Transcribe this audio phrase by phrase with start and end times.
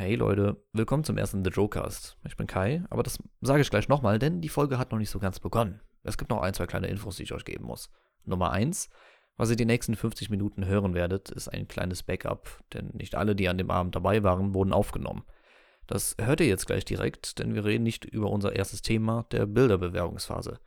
[0.00, 2.16] Hey Leute, willkommen zum ersten The Jokecast.
[2.26, 5.10] Ich bin Kai, aber das sage ich gleich nochmal, denn die Folge hat noch nicht
[5.10, 5.82] so ganz begonnen.
[6.04, 7.90] Es gibt noch ein, zwei kleine Infos, die ich euch geben muss.
[8.24, 8.88] Nummer eins,
[9.36, 13.36] was ihr die nächsten 50 Minuten hören werdet, ist ein kleines Backup, denn nicht alle,
[13.36, 15.22] die an dem Abend dabei waren, wurden aufgenommen.
[15.86, 19.44] Das hört ihr jetzt gleich direkt, denn wir reden nicht über unser erstes Thema, der
[19.44, 20.60] Bilderbewerbungsphase.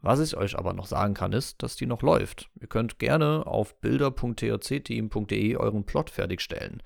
[0.00, 2.50] Was ich euch aber noch sagen kann, ist, dass die noch läuft.
[2.60, 6.82] Ihr könnt gerne auf bilder.thcteam.de euren Plot fertigstellen.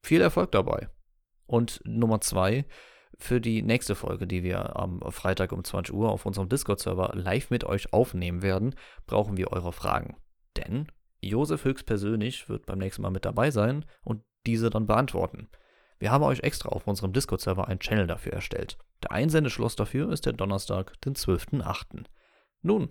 [0.00, 0.90] Viel Erfolg dabei.
[1.46, 2.64] Und Nummer zwei,
[3.18, 7.50] für die nächste Folge, die wir am Freitag um 20 Uhr auf unserem Discord-Server live
[7.50, 8.74] mit euch aufnehmen werden,
[9.06, 10.16] brauchen wir eure Fragen.
[10.56, 10.88] Denn
[11.20, 15.48] Josef höchstpersönlich wird beim nächsten Mal mit dabei sein und diese dann beantworten.
[15.98, 18.78] Wir haben euch extra auf unserem Discord-Server einen Channel dafür erstellt.
[19.02, 22.04] Der Einsendeschluss dafür ist der Donnerstag, den 12.08.
[22.62, 22.90] Nun,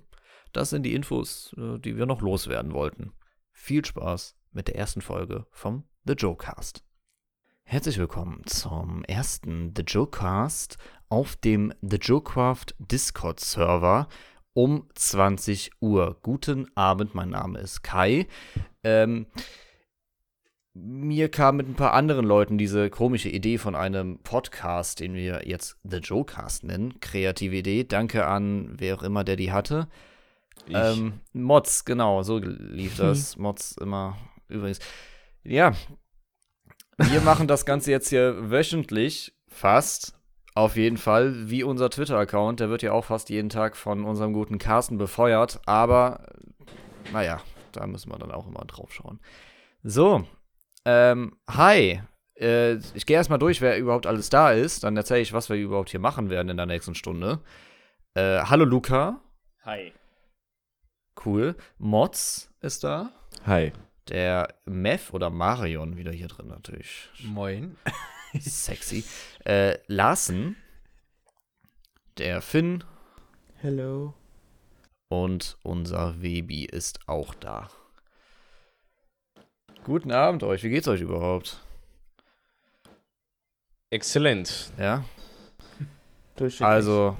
[0.51, 3.13] das sind die Infos, äh, die wir noch loswerden wollten.
[3.51, 6.83] Viel Spaß mit der ersten Folge vom The Jokecast.
[7.65, 10.77] Herzlich willkommen zum ersten The Jokecast
[11.09, 14.07] auf dem The Jokecraft Discord Server
[14.53, 16.17] um 20 Uhr.
[16.21, 18.27] Guten Abend, mein Name ist Kai.
[18.83, 19.25] Ähm,
[20.75, 25.47] mir kam mit ein paar anderen Leuten diese komische Idee von einem Podcast, den wir
[25.47, 26.99] jetzt The Jokecast nennen.
[26.99, 27.85] Kreative Idee.
[27.85, 29.87] Danke an wer auch immer, der die hatte.
[30.69, 33.37] Ähm, Mods, genau, so lief das.
[33.37, 34.79] Mods immer übrigens.
[35.43, 35.73] Ja,
[36.97, 40.13] wir machen das Ganze jetzt hier wöchentlich, fast.
[40.55, 42.59] Auf jeden Fall, wie unser Twitter-Account.
[42.59, 45.59] Der wird ja auch fast jeden Tag von unserem guten Carsten befeuert.
[45.65, 46.27] Aber,
[47.11, 47.41] naja,
[47.71, 49.19] da müssen wir dann auch immer drauf schauen.
[49.81, 50.25] So,
[50.85, 52.01] ähm, hi.
[52.35, 54.83] Äh, ich gehe erstmal durch, wer überhaupt alles da ist.
[54.83, 57.39] Dann erzähle ich, was wir überhaupt hier machen werden in der nächsten Stunde.
[58.13, 59.21] Äh, hallo Luca.
[59.63, 59.91] Hi.
[61.23, 61.55] Cool.
[61.77, 63.11] Mods ist da.
[63.45, 63.71] Hi.
[64.09, 67.09] Der Mev oder Marion wieder hier drin natürlich.
[67.23, 67.77] Moin.
[68.39, 69.03] Sexy.
[69.45, 70.57] Äh, Larsen.
[72.17, 72.83] Der Finn.
[73.55, 74.13] Hello.
[75.09, 77.69] Und unser Webi ist auch da.
[79.83, 80.63] Guten Abend euch.
[80.63, 81.61] Wie geht's euch überhaupt?
[83.89, 84.71] Exzellent.
[84.77, 85.05] Ja?
[86.59, 87.15] Also,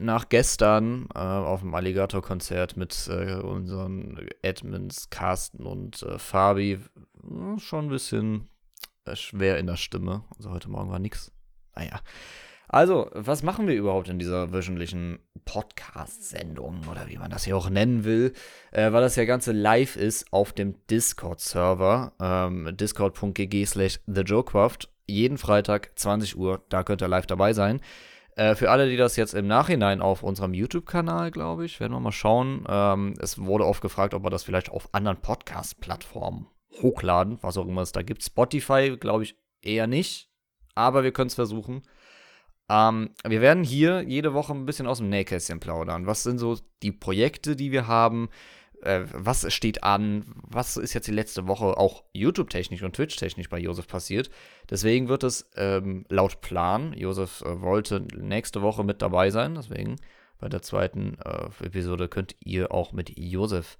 [0.00, 7.58] nach gestern äh, auf dem Alligator-Konzert mit äh, unseren Admins Carsten und äh, Fabi äh,
[7.58, 8.48] schon ein bisschen
[9.04, 10.24] äh, schwer in der Stimme.
[10.36, 11.32] Also heute Morgen war nix.
[11.76, 12.00] Naja.
[12.72, 17.68] Also, was machen wir überhaupt in dieser wöchentlichen Podcast-Sendung oder wie man das hier auch
[17.68, 18.32] nennen will,
[18.70, 25.36] äh, weil das ja Ganze live ist auf dem Discord-Server, ähm, discord.gg slash thejokecraft, jeden
[25.36, 27.80] Freitag 20 Uhr, da könnt ihr live dabei sein.
[28.36, 32.00] Äh, für alle, die das jetzt im Nachhinein auf unserem YouTube-Kanal, glaube ich, werden wir
[32.00, 32.64] mal schauen.
[32.68, 36.46] Ähm, es wurde oft gefragt, ob wir das vielleicht auf anderen Podcast-Plattformen
[36.82, 38.22] hochladen, was auch immer es da gibt.
[38.22, 40.30] Spotify, glaube ich, eher nicht,
[40.74, 41.82] aber wir können es versuchen.
[42.68, 46.06] Ähm, wir werden hier jede Woche ein bisschen aus dem Nähkästchen plaudern.
[46.06, 48.28] Was sind so die Projekte, die wir haben?
[48.82, 50.24] Äh, was steht an?
[50.48, 54.30] Was ist jetzt die letzte Woche auch YouTube-technisch und Twitch-technisch bei Josef passiert?
[54.68, 59.96] Deswegen wird es ähm, laut Plan, Josef äh, wollte nächste Woche mit dabei sein, deswegen
[60.38, 63.78] bei der zweiten äh, Episode könnt ihr auch mit Josef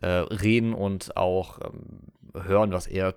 [0.00, 3.14] äh, reden und auch ähm, hören, was er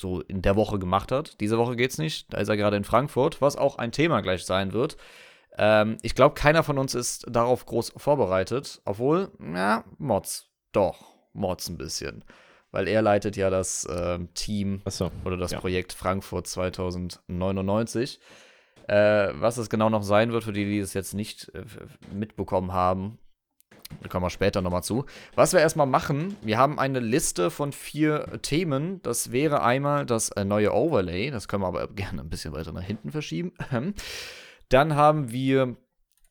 [0.00, 1.40] so in der Woche gemacht hat.
[1.40, 4.44] Diese Woche geht's nicht, da ist er gerade in Frankfurt, was auch ein Thema gleich
[4.44, 4.96] sein wird.
[5.58, 11.68] Ähm, ich glaube, keiner von uns ist darauf groß vorbereitet, obwohl, ja, Mods, doch, Mods
[11.68, 12.24] ein bisschen.
[12.70, 15.10] Weil er leitet ja das äh, Team Achso.
[15.24, 15.60] oder das ja.
[15.60, 18.18] Projekt Frankfurt 2099.
[18.88, 21.64] Äh, was es genau noch sein wird, für die, die es jetzt nicht äh,
[22.12, 23.18] mitbekommen haben,
[24.00, 25.04] da kommen wir später nochmal zu.
[25.34, 29.02] Was wir erstmal machen, wir haben eine Liste von vier Themen.
[29.02, 31.30] Das wäre einmal das äh, neue Overlay.
[31.30, 33.52] Das können wir aber gerne ein bisschen weiter nach hinten verschieben.
[34.68, 35.76] Dann haben wir,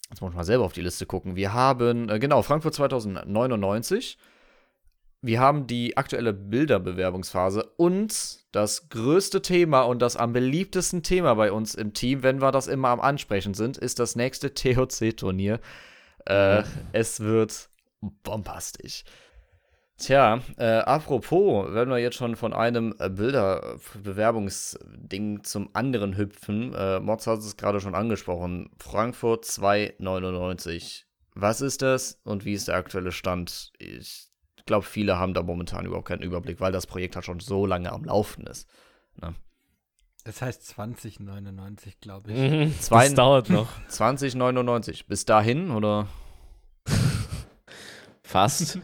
[0.09, 1.35] jetzt muss ich mal selber auf die Liste gucken.
[1.35, 4.17] Wir haben, äh, genau, Frankfurt 2099.
[5.23, 11.51] Wir haben die aktuelle Bilderbewerbungsphase und das größte Thema und das am beliebtesten Thema bei
[11.51, 15.59] uns im Team, wenn wir das immer am Ansprechen sind, ist das nächste TOC-Turnier.
[16.25, 17.69] Äh, es wird
[18.23, 19.03] bombastisch.
[19.97, 26.99] Tja, äh, apropos, wenn wir jetzt schon von einem äh, Bilderbewerbungsding zum anderen hüpfen, äh,
[26.99, 31.05] Mods hat es gerade schon angesprochen, Frankfurt 299.
[31.35, 33.71] Was ist das und wie ist der aktuelle Stand?
[33.77, 34.30] Ich
[34.65, 37.91] glaube, viele haben da momentan überhaupt keinen Überblick, weil das Projekt halt schon so lange
[37.91, 38.67] am Laufen ist.
[39.21, 39.33] Ne?
[40.23, 42.37] Das heißt 2099, glaube ich.
[42.37, 43.69] Mhm, Zwei- das dauert noch.
[43.87, 45.07] 2099.
[45.07, 46.07] Bis dahin oder?
[48.23, 48.79] Fast.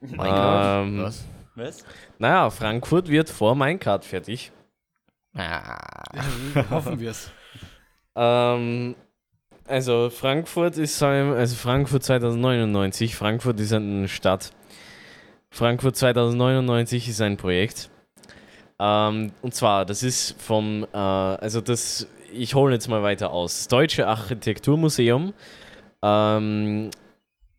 [0.00, 0.82] Minecraft?
[0.86, 1.24] Ähm, Was?
[1.54, 1.84] Was?
[2.18, 4.52] Naja, Frankfurt wird vor Minecraft fertig.
[6.70, 7.30] Hoffen wir es.
[8.20, 8.96] Ähm,
[9.64, 13.14] also Frankfurt ist also Frankfurt 2099.
[13.14, 14.50] Frankfurt ist eine Stadt.
[15.50, 17.90] Frankfurt 2099 ist ein Projekt.
[18.80, 23.58] Ähm, und zwar, das ist vom, äh, also das, ich hole jetzt mal weiter aus.
[23.58, 25.34] Das Deutsche Architekturmuseum
[26.02, 26.90] ähm,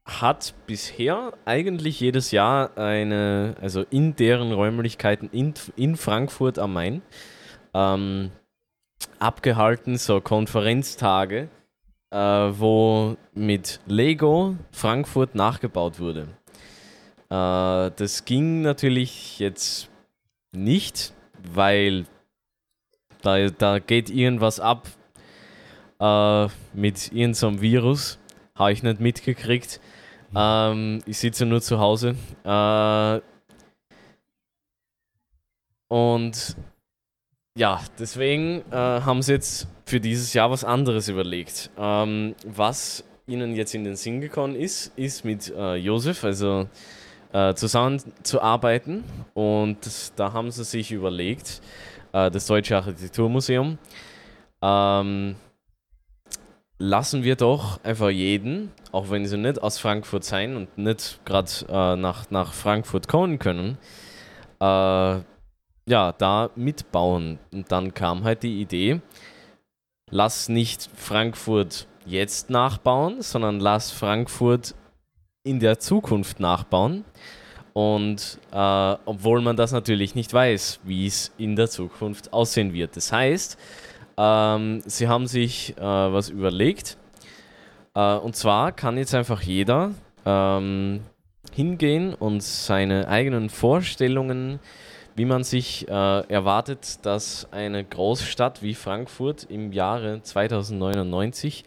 [0.06, 7.02] hat bisher eigentlich jedes Jahr eine, also in deren Räumlichkeiten in, in Frankfurt am Main,
[7.74, 8.32] ähm,
[9.20, 11.50] abgehalten, so Konferenztage,
[12.12, 16.28] äh, wo mit Lego Frankfurt nachgebaut wurde.
[17.30, 19.90] Äh, das ging natürlich jetzt
[20.52, 21.14] nicht,
[21.54, 22.06] weil
[23.22, 24.88] da, da geht irgendwas ab
[26.00, 28.18] äh, mit irgendeinem Virus.
[28.56, 29.80] Habe ich nicht mitgekriegt.
[30.36, 32.16] Ähm, ich sitze nur zu Hause.
[32.44, 33.22] Äh,
[35.88, 36.56] und
[37.58, 41.72] ja, deswegen äh, haben sie jetzt für dieses Jahr was anderes überlegt.
[41.78, 46.68] Ähm, was ihnen jetzt in den Sinn gekommen ist, ist mit äh, Josef, also
[47.34, 49.04] äh, zusammenzuarbeiten.
[49.34, 49.78] Und
[50.16, 51.62] da haben sie sich überlegt,
[52.14, 53.78] äh, das Deutsche Architekturmuseum,
[54.62, 55.36] ähm,
[56.80, 61.52] lassen wir doch einfach jeden, auch wenn sie nicht aus Frankfurt sein und nicht gerade
[61.68, 63.78] äh, nach, nach Frankfurt kommen können,
[64.60, 65.20] äh,
[65.90, 67.40] ja, da mitbauen.
[67.52, 69.02] Und dann kam halt die Idee,
[70.10, 74.74] lass nicht Frankfurt jetzt nachbauen, sondern lass Frankfurt
[75.44, 77.06] in der Zukunft nachbauen.
[77.74, 78.56] Und äh,
[79.06, 82.98] obwohl man das natürlich nicht weiß, wie es in der Zukunft aussehen wird.
[82.98, 83.58] Das heißt,
[84.18, 86.98] ähm, sie haben sich äh, was überlegt.
[87.96, 89.92] Äh, und zwar kann jetzt einfach jeder
[90.26, 91.02] ähm,
[91.54, 94.60] hingehen und seine eigenen Vorstellungen,
[95.16, 101.64] wie man sich äh, erwartet, dass eine Großstadt wie Frankfurt im Jahre 2099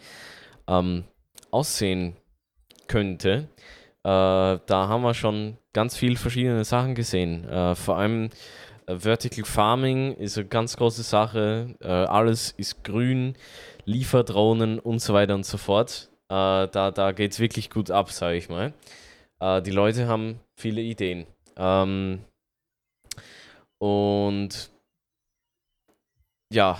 [0.68, 1.04] ähm,
[1.50, 2.16] aussehen
[2.86, 3.48] könnte.
[4.04, 7.48] Äh, da haben wir schon ganz viele verschiedene Sachen gesehen.
[7.48, 8.30] Äh, vor allem
[8.86, 11.76] äh, Vertical Farming ist eine ganz große Sache.
[11.80, 13.36] Alles ist grün,
[13.84, 16.10] Lieferdrohnen und so weiter und so fort.
[16.28, 18.72] Da da geht es wirklich gut ab, sage ich mal.
[19.42, 21.26] Die Leute haben viele Ideen.
[21.56, 22.24] Ähm,
[23.78, 24.70] und
[26.50, 26.78] ja,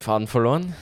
[0.00, 0.74] Faden verloren.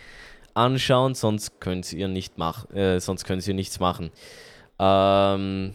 [0.54, 4.12] anschauen, sonst könnt ihr nicht machen, äh, sonst könnt ihr nichts machen.
[4.80, 5.74] Ähm,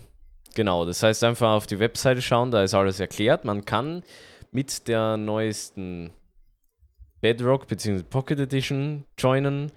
[0.55, 3.45] genau, das heißt einfach auf die Webseite schauen, da ist alles erklärt.
[3.45, 4.03] Man kann
[4.51, 6.11] mit der neuesten
[7.21, 8.03] Bedrock bzw.
[8.03, 9.73] Pocket Edition joinen,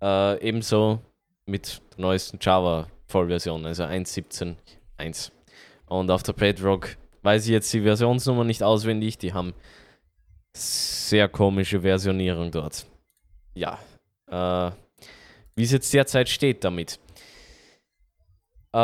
[0.00, 1.00] äh, ebenso
[1.46, 5.30] mit der neuesten Java Vollversion, also 1.17.1.
[5.86, 9.54] Und auf der Bedrock weiß ich jetzt die Versionsnummer nicht auswendig, die haben
[10.56, 12.86] sehr komische Versionierung dort.
[13.54, 13.78] Ja,
[14.30, 14.70] äh,
[15.54, 16.98] wie es jetzt derzeit steht damit.
[18.72, 18.78] Äh,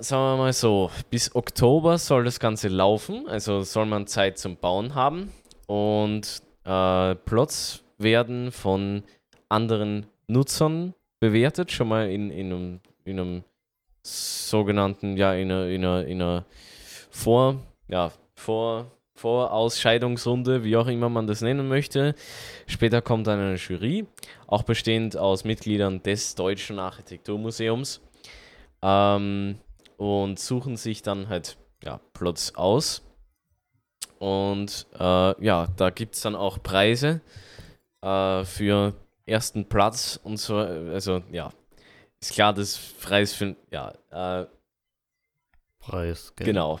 [0.00, 4.56] sagen wir mal so, bis Oktober soll das Ganze laufen, also soll man Zeit zum
[4.56, 5.32] Bauen haben
[5.66, 9.02] und äh, Plots werden von
[9.48, 13.44] anderen Nutzern bewertet, schon mal in, in, einem, in einem
[14.02, 16.44] sogenannten, ja, in einer, in einer, in einer
[17.10, 17.56] Vor,
[17.88, 22.14] ja, Vor, Vorausscheidungsrunde, wie auch immer man das nennen möchte.
[22.66, 24.06] Später kommt dann eine Jury,
[24.46, 28.00] auch bestehend aus Mitgliedern des Deutschen Architekturmuseums
[28.82, 29.58] ähm,
[29.96, 33.02] und suchen sich dann halt ja, Plots aus.
[34.18, 37.20] Und äh, ja, da gibt es dann auch Preise
[38.02, 38.94] äh, für
[39.26, 40.56] ersten Platz und so.
[40.56, 41.50] Also ja,
[42.20, 44.46] ist klar, das Preis für ja äh,
[45.78, 46.80] Preis, genau.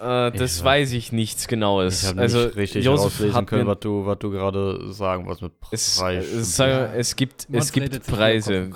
[0.00, 2.02] Äh, das ich weiß ich nichts Genaues.
[2.02, 5.40] Ich habe also, nicht richtig Josef rauslesen können, was du, was du gerade sagen was
[5.40, 5.98] mit Preis.
[6.00, 6.92] Es, es, ja.
[6.92, 8.70] es gibt, es gibt Preise.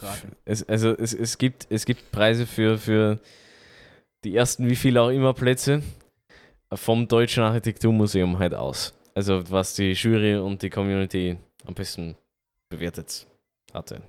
[0.44, 3.18] Es, also es, es, gibt, es gibt Preise für, für
[4.24, 5.82] die ersten wie viel auch immer Plätze
[6.72, 8.94] vom Deutschen Architekturmuseum halt aus.
[9.14, 12.16] Also was die Jury und die Community am besten
[12.68, 13.26] bewertet
[13.72, 14.02] hatte.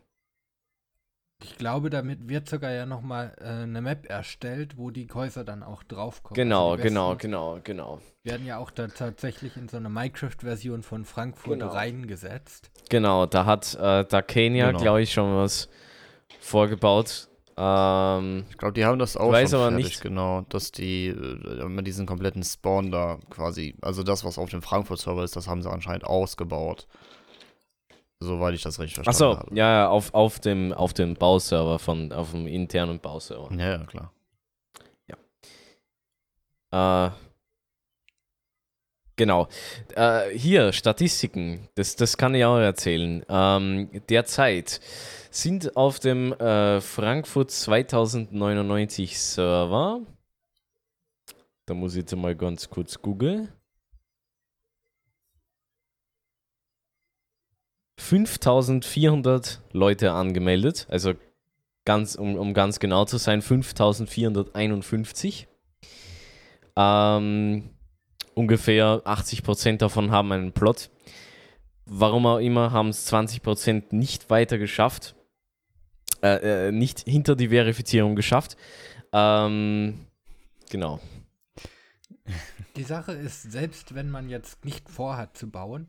[1.41, 5.63] Ich glaube, damit wird sogar ja nochmal äh, eine Map erstellt, wo die Häuser dann
[5.63, 6.35] auch draufkommen.
[6.35, 8.01] Genau, Also genau, genau, genau.
[8.23, 11.71] Werden ja auch da tatsächlich in so eine Minecraft-Version von Frankfurt Genau.
[11.71, 12.71] reingesetzt.
[12.89, 14.79] Genau, da hat äh, da Kenia, Genau.
[14.81, 15.69] glaube ich, schon was
[16.41, 17.29] vorgebaut.
[17.55, 20.01] Ähm, Ich glaube, die haben das auch Weiß schon aber fertig, nicht.
[20.01, 24.61] genau, dass die äh, immer diesen kompletten Spawn da quasi, also das, was auf dem
[24.61, 26.87] Frankfurt-Server ist, das haben sie anscheinend ausgebaut.
[28.21, 29.55] Soweit ich das richtig verstanden achso, habe.
[29.55, 33.53] ja, ja, auf, auf dem auf dem Bauserver von auf dem internen Bauserver.
[33.55, 34.11] Ja, ja, klar.
[36.71, 37.09] Äh,
[39.15, 39.47] genau.
[39.95, 43.25] Äh, hier, Statistiken, das, das kann ich auch erzählen.
[43.27, 44.79] Ähm, derzeit
[45.31, 50.01] sind auf dem äh, Frankfurt 2099 Server,
[51.65, 53.49] da muss ich jetzt mal ganz kurz googeln,
[57.99, 61.13] 5400 Leute angemeldet, also
[61.85, 65.47] ganz, um, um ganz genau zu sein, 5451.
[66.75, 67.69] Ähm,
[68.33, 70.89] ungefähr 80% davon haben einen Plot.
[71.85, 75.15] Warum auch immer haben es 20% nicht weiter geschafft.
[76.21, 78.55] Äh, äh, nicht hinter die Verifizierung geschafft.
[79.11, 80.05] Ähm,
[80.69, 80.99] genau.
[82.75, 85.87] Die Sache ist, selbst wenn man jetzt nicht vorhat zu bauen,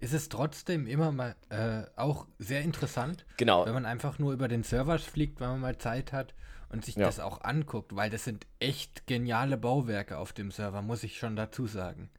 [0.00, 3.66] ist es trotzdem immer mal äh, auch sehr interessant, Genau.
[3.66, 6.34] wenn man einfach nur über den Server fliegt, wenn man mal Zeit hat
[6.70, 7.04] und sich Ja.
[7.06, 11.36] das auch anguckt, weil das sind echt geniale Bauwerke auf dem Server, muss ich schon
[11.36, 12.10] dazu sagen.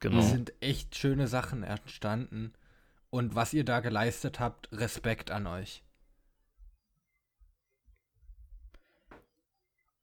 [0.00, 0.18] Genau.
[0.20, 2.54] Es sind echt schöne Sachen entstanden
[3.10, 5.84] und was ihr da geleistet habt, Respekt an euch.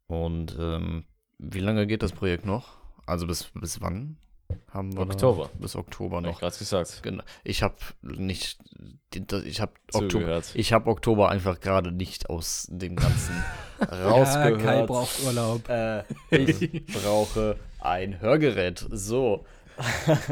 [0.08, 1.06] Und ähm,
[1.38, 2.78] wie lange geht das Projekt noch?
[3.06, 4.18] Also bis, bis wann
[4.70, 5.50] haben wir Oktober.
[5.60, 6.40] Bis Oktober Hab ich noch.
[6.40, 7.00] gerade gesagt.
[7.04, 7.24] Genau.
[7.44, 8.60] Ich habe nicht,
[9.44, 10.52] ich habe Oktober, Zugehört.
[10.54, 13.44] ich habe Oktober einfach gerade nicht aus dem Ganzen
[13.80, 14.62] Ja, rausgehört.
[14.62, 15.70] Kai braucht Urlaub.
[15.70, 18.86] Äh, ich brauche ein Hörgerät.
[18.92, 19.46] So.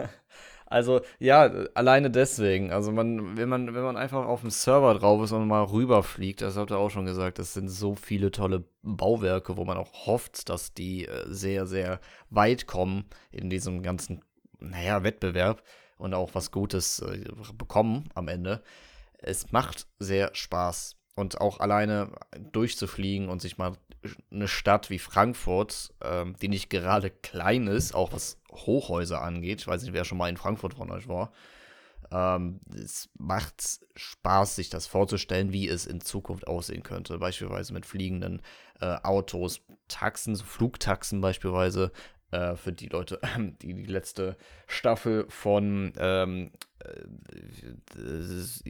[0.76, 2.74] also, ja, alleine deswegen.
[2.74, 6.42] Also, man, wenn man, wenn man einfach auf dem Server drauf ist und mal rüberfliegt,
[6.42, 10.06] das habt ihr auch schon gesagt, das sind so viele tolle Bauwerke, wo man auch
[10.06, 14.22] hofft, dass die äh, sehr, sehr weit kommen in diesem ganzen,
[14.60, 15.64] naja, Wettbewerb
[15.98, 17.24] und auch was Gutes äh,
[17.58, 18.62] bekommen am Ende.
[19.20, 20.98] Es macht sehr Spaß.
[21.16, 22.12] Und auch alleine
[22.52, 23.78] durchzufliegen und sich mal
[24.30, 29.68] eine Stadt wie Frankfurt, ähm, die nicht gerade klein ist, auch was Hochhäuser angeht, ich
[29.68, 31.32] weiß nicht, wer schon mal in Frankfurt von euch war,
[32.12, 37.18] ähm, es macht Spaß, sich das vorzustellen, wie es in Zukunft aussehen könnte.
[37.18, 38.42] Beispielsweise mit fliegenden
[38.80, 41.92] äh, Autos, Taxen, so Flugtaxen beispielsweise.
[42.32, 43.20] Äh, für die Leute,
[43.62, 44.36] die die letzte
[44.68, 46.90] Staffel von ähm, äh,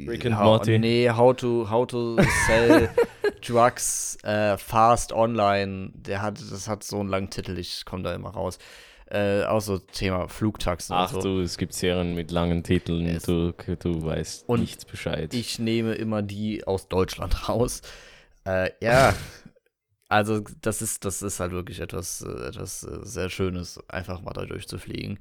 [0.07, 0.77] Rick and how, Morty.
[0.77, 2.89] Nee, how to, how to sell
[3.41, 5.91] drugs äh, fast online.
[5.95, 8.59] Der hat, das hat so einen langen Titel, ich komme da immer raus.
[9.07, 11.37] Äh, auch so Thema Flugtaxen Ach und so.
[11.37, 15.31] du, es gibt Serien mit langen Titeln, du, du weißt Und nichts Bescheid.
[15.33, 17.81] Ich nehme immer die aus Deutschland raus.
[18.45, 19.13] Äh, ja,
[20.09, 24.33] also das ist, das ist halt wirklich etwas, äh, etwas äh, sehr Schönes, einfach mal
[24.33, 25.19] da durchzufliegen.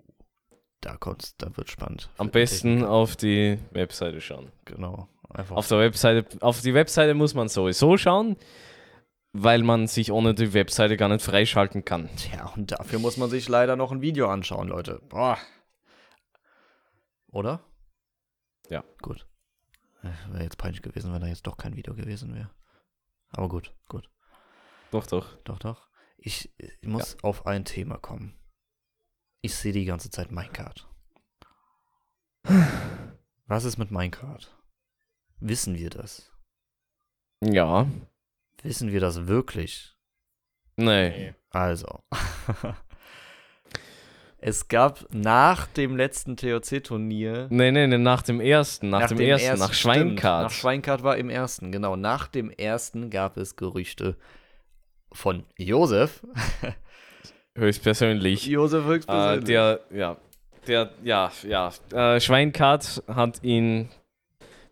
[0.82, 2.10] da kommt's, da wird spannend.
[2.18, 4.52] Am besten auf die Webseite schauen.
[4.66, 5.08] Genau.
[5.30, 5.56] Einfach.
[5.56, 8.36] Auf der Webseite, auf die Webseite muss man sowieso schauen,
[9.32, 12.10] weil man sich ohne die Webseite gar nicht freischalten kann.
[12.16, 15.02] Tja, und dafür muss man sich leider noch ein Video anschauen, Leute.
[15.08, 15.38] Boah.
[17.32, 17.62] Oder?
[18.70, 18.84] Ja.
[19.02, 19.28] Gut.
[20.02, 22.50] Wäre jetzt peinlich gewesen, wenn da jetzt doch kein Video gewesen wäre.
[23.32, 24.10] Aber gut, gut.
[24.92, 25.36] Doch, doch.
[25.44, 25.90] Doch, doch.
[26.18, 28.38] Ich, ich muss auf ein Thema kommen.
[29.42, 30.86] Ich sehe die ganze Zeit Minecraft.
[33.46, 34.48] Was ist mit Minecraft?
[35.40, 36.32] Wissen wir das?
[37.42, 37.88] Ja.
[38.62, 39.96] Wissen wir das wirklich?
[40.76, 41.34] Nee.
[41.50, 42.04] Also.
[44.42, 47.48] Es gab nach dem letzten TOC-Turnier.
[47.50, 50.44] Nee, nee, nee, nach dem ersten, nach, dem, ersten, nach stimmt, Schweinkart.
[50.44, 51.98] Nach Schweinkart war im ersten, genau.
[51.98, 54.16] Nach dem ersten gab es Gerüchte
[55.12, 56.22] von Josef.
[57.58, 58.46] Höchstpersönlich.
[58.46, 59.46] Josef Äh, höchstpersönlich.
[59.46, 60.18] der, ja,
[60.68, 61.72] der, ja, ja.
[61.92, 63.90] Äh, Schweinkart hat ihn,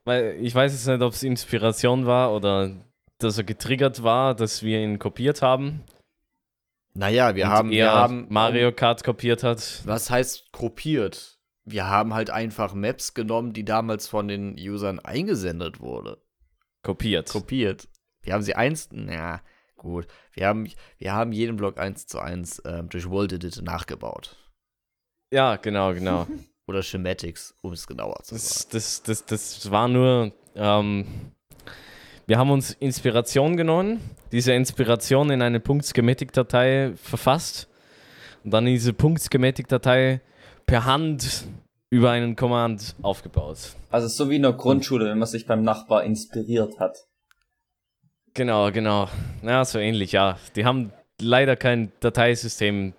[0.05, 2.71] weil ich weiß jetzt nicht, ob es Inspiration war oder
[3.17, 5.83] dass er getriggert war, dass wir ihn kopiert haben.
[6.97, 9.81] Naja, wir und haben, wir er haben Mario Kart kopiert hat.
[9.85, 11.37] Was heißt kopiert?
[11.63, 16.21] Wir haben halt einfach Maps genommen, die damals von den Usern eingesendet wurde.
[16.81, 17.29] Kopiert.
[17.29, 17.87] Kopiert.
[18.21, 19.41] Wir haben sie eins, na
[19.75, 20.07] gut.
[20.33, 24.35] Wir haben, wir haben jeden Block eins zu eins ähm, durch World Edit nachgebaut.
[25.31, 26.27] ja, genau, genau.
[26.67, 28.69] Oder Schematics, um es genauer zu sagen.
[28.71, 31.31] Das, das, das, das war nur, ähm,
[32.27, 34.01] wir haben uns Inspiration genommen,
[34.33, 37.69] diese Inspiration in eine Punkt-Schematic-Datei verfasst
[38.43, 40.19] und dann diese Punkt-Schematic-Datei
[40.65, 41.45] per Hand
[41.89, 43.57] über einen Command aufgebaut.
[43.89, 46.97] Also so wie in der Grundschule, wenn man sich beim Nachbar inspiriert hat.
[48.33, 49.09] Genau, genau.
[49.41, 50.37] Ja, so ähnlich, ja.
[50.57, 50.91] Die haben
[51.21, 52.93] leider kein Dateisystem,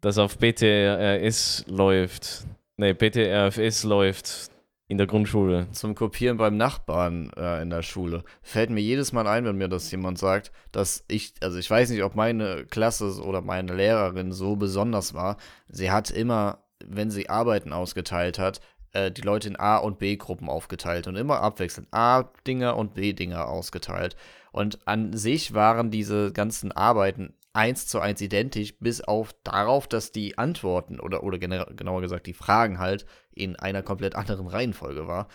[0.00, 2.44] das auf BTRS läuft.
[2.76, 4.49] Ne, BTRFS läuft
[4.90, 5.68] in der Grundschule.
[5.70, 8.24] Zum Kopieren beim Nachbarn äh, in der Schule.
[8.42, 11.90] Fällt mir jedes Mal ein, wenn mir das jemand sagt, dass ich, also ich weiß
[11.90, 15.36] nicht, ob meine Klasse oder meine Lehrerin so besonders war.
[15.68, 20.48] Sie hat immer, wenn sie Arbeiten ausgeteilt hat, äh, die Leute in A- und B-Gruppen
[20.48, 24.16] aufgeteilt und immer abwechselnd A-Dinger und B-Dinger ausgeteilt.
[24.50, 30.12] Und an sich waren diese ganzen Arbeiten eins zu eins identisch, bis auf darauf, dass
[30.12, 35.28] die Antworten oder, oder genauer gesagt die Fragen halt in einer komplett anderen Reihenfolge war,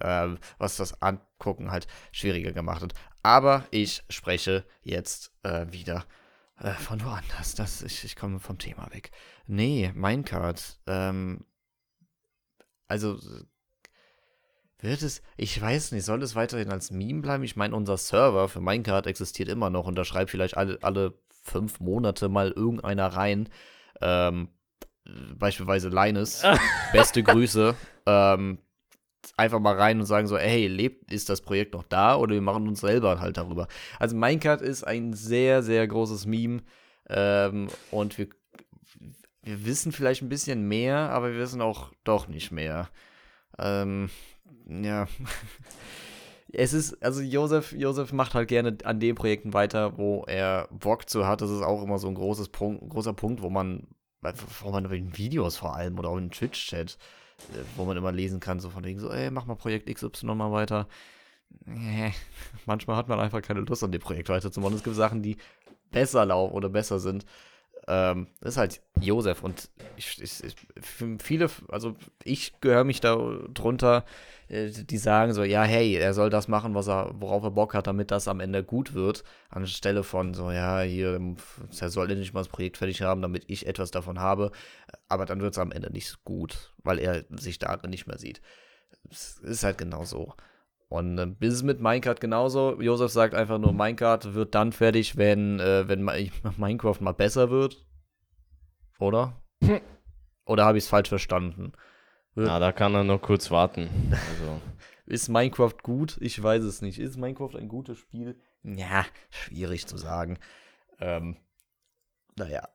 [0.00, 2.94] ähm, was das Angucken halt schwieriger gemacht hat.
[3.22, 6.04] Aber ich spreche jetzt äh, wieder
[6.58, 7.54] äh, von woanders.
[7.54, 9.10] Das, ich, ich komme vom Thema weg.
[9.46, 10.80] Nee, Minecart.
[10.86, 11.44] Ähm,
[12.88, 13.18] also
[14.82, 17.44] wird es, ich weiß nicht, soll es weiterhin als Meme bleiben?
[17.44, 21.14] Ich meine, unser Server für Minecart existiert immer noch und da schreibt vielleicht alle, alle
[21.42, 23.48] fünf Monate mal irgendeiner rein.
[24.00, 24.48] Ähm,
[25.36, 26.42] beispielsweise Linus.
[26.92, 27.74] Beste Grüße.
[28.06, 28.58] Ähm,
[29.36, 32.40] einfach mal rein und sagen so, hey, lebt, ist das Projekt noch da oder wir
[32.40, 33.68] machen uns selber halt darüber.
[33.98, 36.62] Also Minecart ist ein sehr, sehr großes Meme
[37.08, 38.28] ähm, und wir,
[39.42, 42.88] wir wissen vielleicht ein bisschen mehr, aber wir wissen auch doch nicht mehr.
[43.58, 44.10] Ähm,
[44.68, 45.06] ja.
[46.54, 51.08] Es ist, also Josef, Josef macht halt gerne an den Projekten weiter, wo er Bock
[51.08, 51.40] zu hat.
[51.40, 53.86] Das ist auch immer so ein großes Punkt, großer Punkt, wo man,
[54.60, 56.98] wo man in Videos vor allem oder auch in Twitch-Chat,
[57.54, 60.26] äh, wo man immer lesen kann, so von wegen so, ey, mach mal Projekt XY
[60.34, 60.88] mal weiter.
[62.66, 64.76] Manchmal hat man einfach keine Lust, an dem Projekt weiterzumachen.
[64.76, 65.38] Es gibt Sachen, die
[65.90, 67.24] besser laufen oder besser sind.
[67.88, 70.54] Ähm, das ist halt Josef und ich, ich, ich,
[71.20, 73.16] viele, also ich gehöre mich da
[73.52, 74.04] drunter,
[74.48, 77.74] äh, die sagen so, ja, hey, er soll das machen, was er, worauf er Bock
[77.74, 81.20] hat, damit das am Ende gut wird, anstelle von so, ja, hier,
[81.80, 84.52] er soll endlich mal das Projekt fertig haben, damit ich etwas davon habe,
[85.08, 88.40] aber dann wird es am Ende nicht gut, weil er sich darin nicht mehr sieht.
[89.10, 90.34] Es ist halt genau so.
[90.92, 92.78] Und äh, bis es mit Minecraft genauso.
[92.78, 96.04] Josef sagt einfach nur, Minecraft wird dann fertig, wenn, äh, wenn
[96.58, 97.86] Minecraft mal besser wird.
[98.98, 99.42] Oder?
[100.44, 101.72] Oder habe ich es falsch verstanden?
[102.34, 103.88] Na, da kann er noch kurz warten.
[104.10, 104.60] Also,
[105.06, 106.18] Ist Minecraft gut?
[106.20, 106.98] Ich weiß es nicht.
[106.98, 108.38] Ist Minecraft ein gutes Spiel?
[108.62, 110.38] Ja, schwierig zu sagen.
[111.00, 111.38] Ähm,
[112.36, 112.68] naja.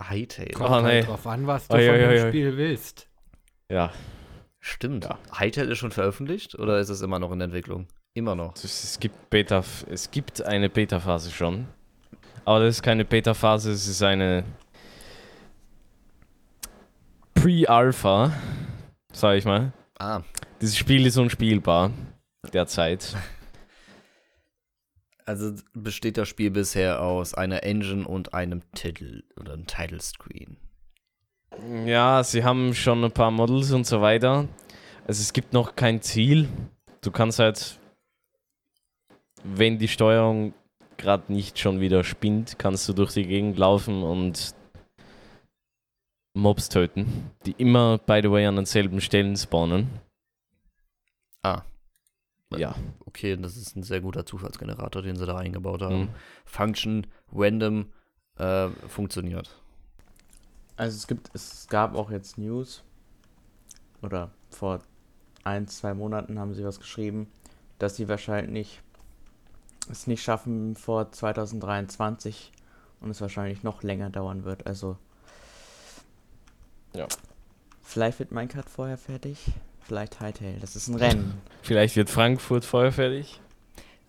[0.00, 0.50] Hytale.
[0.52, 1.02] Kommt halt nee.
[1.02, 2.28] drauf an, was du Oi, von oi, dem.
[2.28, 3.08] Spiel willst.
[3.68, 3.92] ja,
[4.60, 5.04] Stimmt.
[5.04, 5.18] Ja.
[5.38, 7.86] Hytale ist schon veröffentlicht oder ist es immer noch in Entwicklung?
[8.14, 8.54] Immer noch.
[8.56, 11.68] es, es gibt Beta, es gibt eine Beta-Phase schon.
[12.44, 14.44] Aber das ist keine Beta-Phase, es ist eine
[17.34, 18.32] Pre-Alpha,
[19.12, 19.72] sag ich mal.
[19.98, 20.22] Ah,
[20.60, 21.90] Dieses Spiel ist unspielbar
[22.52, 23.16] derzeit.
[25.24, 30.56] also besteht das Spiel bisher aus einer Engine und einem Titel oder einem Title Screen.
[31.86, 34.46] Ja, sie haben schon ein paar Models und so weiter.
[35.06, 36.48] Also es gibt noch kein Ziel.
[37.00, 37.78] Du kannst halt,
[39.42, 40.52] wenn die Steuerung
[40.96, 44.54] gerade nicht schon wieder spinnt, kannst du durch die Gegend laufen und
[46.34, 49.88] Mobs töten, die immer, by the way, an denselben Stellen spawnen.
[51.42, 51.62] Ah,
[52.56, 52.74] Ja.
[53.06, 56.00] okay, das ist ein sehr guter Zufallsgenerator, den sie da eingebaut haben.
[56.02, 56.08] Mhm.
[56.44, 57.92] Function, random,
[58.36, 59.50] äh, funktioniert.
[60.78, 62.82] Also es gibt, es gab auch jetzt News,
[64.00, 64.78] oder vor
[65.44, 67.26] ein, zwei Monaten haben sie was geschrieben,
[67.78, 68.80] dass sie wahrscheinlich
[69.90, 72.52] es nicht schaffen vor 2023
[73.00, 74.66] und es wahrscheinlich noch länger dauern wird.
[74.66, 74.96] Also
[76.94, 77.06] Ja.
[77.82, 79.38] Vielleicht wird Minecraft vorher fertig.
[79.80, 80.58] Vielleicht Hightail.
[80.60, 81.40] Das ist ein Rennen.
[81.62, 83.40] Vielleicht wird Frankfurt vorher fertig.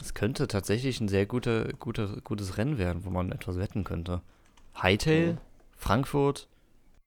[0.02, 4.22] Es könnte tatsächlich ein sehr guter, guter, gutes Rennen werden, wo man etwas wetten könnte.
[4.82, 5.38] Hightail, Mhm.
[5.78, 6.48] Frankfurt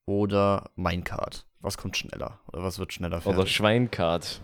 [0.05, 1.45] oder Minecart.
[1.59, 2.39] Was kommt schneller?
[2.51, 3.55] Oder was wird schneller Oder fertig?
[3.55, 4.41] Schweincard.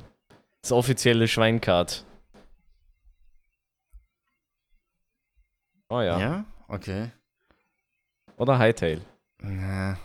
[0.61, 2.05] Das offizielle Schweincard.
[5.89, 6.19] Oh ja.
[6.19, 6.45] ja?
[6.67, 7.11] Okay.
[8.37, 9.01] Oder Hightail.
[9.41, 9.97] Na,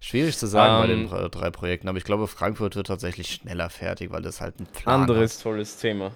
[0.00, 3.28] schwierig zu sagen bei Ähm, den Pro- drei Projekten, aber ich glaube, Frankfurt wird tatsächlich
[3.32, 5.42] schneller fertig, weil das halt ein Plan Anderes hat.
[5.42, 6.12] tolles Thema.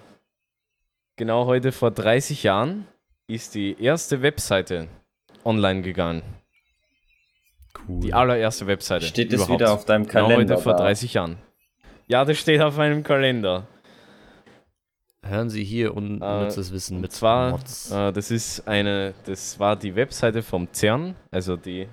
[1.17, 2.87] Genau heute vor 30 Jahren
[3.27, 4.87] ist die erste Webseite
[5.45, 6.23] online gegangen.
[7.87, 7.99] Cool.
[8.01, 9.05] Die allererste Webseite.
[9.05, 9.61] Steht das überhaupt.
[9.61, 10.55] wieder auf deinem Genau Kalender?
[10.55, 10.83] heute vor da?
[10.83, 11.37] 30 Jahren.
[12.07, 13.67] Ja, das steht auf meinem Kalender.
[15.23, 17.55] Hören Sie hier unnützes Wissen Und mit zwar,
[17.91, 21.87] äh, das ist eine, das war die Webseite vom CERN, also die,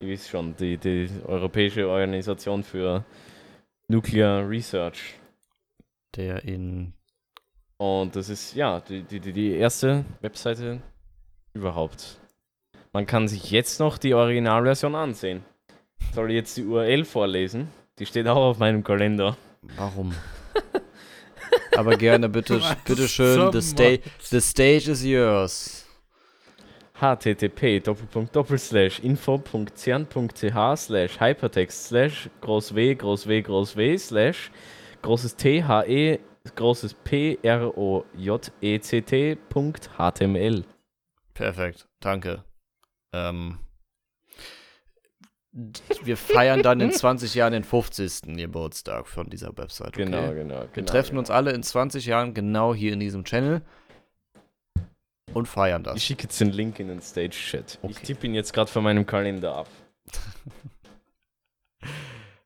[0.00, 3.04] ihr wisst schon, die, die Europäische Organisation für
[3.88, 5.14] Nuclear Research.
[6.14, 6.92] der in
[7.78, 10.82] Und das ist, ja, die, die, die erste Webseite
[11.54, 12.18] überhaupt.
[12.96, 15.44] Man kann sich jetzt noch die Originalversion ansehen.
[16.14, 17.68] Soll ich jetzt die URL vorlesen?
[17.98, 19.36] Die steht auch auf meinem Kalender.
[19.76, 20.14] Warum?
[21.76, 23.52] Aber gerne, bitte, bitte schön.
[23.52, 25.86] The, sta the stage is yours.
[26.98, 27.86] http
[29.02, 34.50] info.cern.ch slash hypertext slash groß w groß w groß w slash
[35.02, 36.18] großes t h e
[36.54, 40.64] großes p r o j e c t Punkt html
[41.34, 42.42] Perfekt, danke.
[43.16, 43.58] Ähm,
[46.02, 48.36] wir feiern dann in 20 Jahren den 50.
[48.36, 49.88] Geburtstag von dieser Website.
[49.88, 50.04] Okay?
[50.04, 51.20] genau genau Wir genau, treffen genau.
[51.20, 53.62] uns alle in 20 Jahren genau hier in diesem Channel
[55.32, 56.02] und feiern ich das.
[56.02, 58.04] schicke jetzt den Link in den Stage Chat ich Okay.
[58.06, 59.68] tippe ihn jetzt gerade von meinem Kalender ab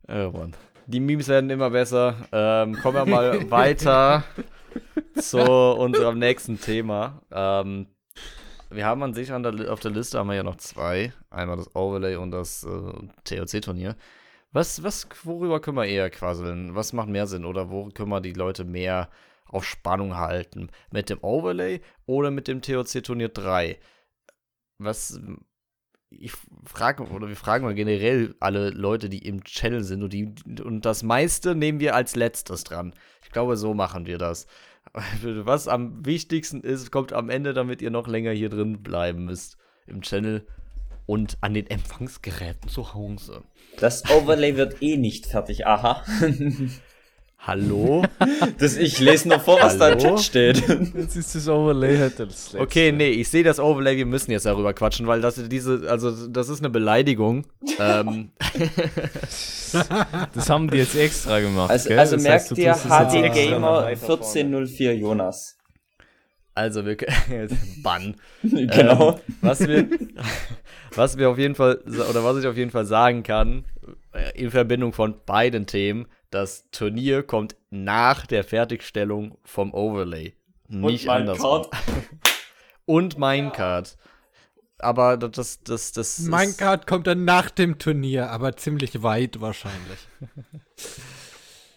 [0.08, 0.54] Oh Mann.
[0.86, 2.16] Die Memes werden immer besser.
[2.32, 4.24] Ähm, kommen wir mal weiter
[5.16, 7.22] zu unserem nächsten Thema.
[7.30, 7.86] Ähm,
[8.70, 11.12] wir haben an sich an der, auf der Liste haben wir ja noch zwei.
[11.30, 12.92] Einmal das Overlay und das äh,
[13.24, 13.96] TOC-Turnier.
[14.52, 16.74] Was, was, worüber können wir eher quasseln?
[16.74, 17.44] Was macht mehr Sinn?
[17.44, 19.08] Oder wo können wir die Leute mehr
[19.46, 20.70] auf Spannung halten?
[20.90, 23.78] Mit dem Overlay oder mit dem TOC-Turnier 3?
[24.78, 25.20] Was,
[26.10, 26.32] ich
[26.64, 30.84] frage, oder wir fragen mal generell alle Leute, die im Channel sind und, die, und
[30.84, 32.94] das meiste nehmen wir als letztes dran.
[33.22, 34.46] Ich glaube, so machen wir das.
[34.92, 39.56] Was am wichtigsten ist, kommt am Ende, damit ihr noch länger hier drin bleiben müsst
[39.86, 40.46] im Channel
[41.06, 43.42] und an den Empfangsgeräten zu Hause.
[43.78, 45.66] Das Overlay wird eh nicht fertig.
[45.66, 46.04] Aha.
[47.42, 48.04] Hallo?
[48.58, 50.16] Das, ich lese nur vor, was da im Hallo?
[50.16, 50.68] Chat steht.
[50.94, 52.60] jetzt ist das Overlay halt das letzte.
[52.60, 56.26] Okay, nee, ich sehe das Overlay, wir müssen jetzt darüber quatschen, weil das diese, also
[56.28, 57.46] das ist eine Beleidigung.
[57.78, 58.30] ähm,
[60.34, 61.98] das haben die jetzt extra gemacht Also, gell?
[61.98, 64.22] also Das merkt heißt, jetzt HD Gamer weiter vorne.
[64.24, 65.56] 1404 Jonas.
[66.54, 66.96] also wir
[67.82, 68.16] Bann.
[68.42, 69.12] genau.
[69.12, 69.88] Ähm, was wir,
[70.94, 71.78] was wir auf jeden Fall,
[72.10, 73.64] oder was ich auf jeden Fall sagen kann,
[74.12, 80.34] äh, in Verbindung von beiden Themen, das Turnier kommt nach der Fertigstellung vom Overlay.
[80.68, 81.38] Nicht mein anders.
[81.38, 81.68] Card.
[82.86, 83.96] Und Minecart.
[84.78, 89.40] Aber das, das, das, das ist- Minecart kommt dann nach dem Turnier, aber ziemlich weit
[89.40, 89.98] wahrscheinlich.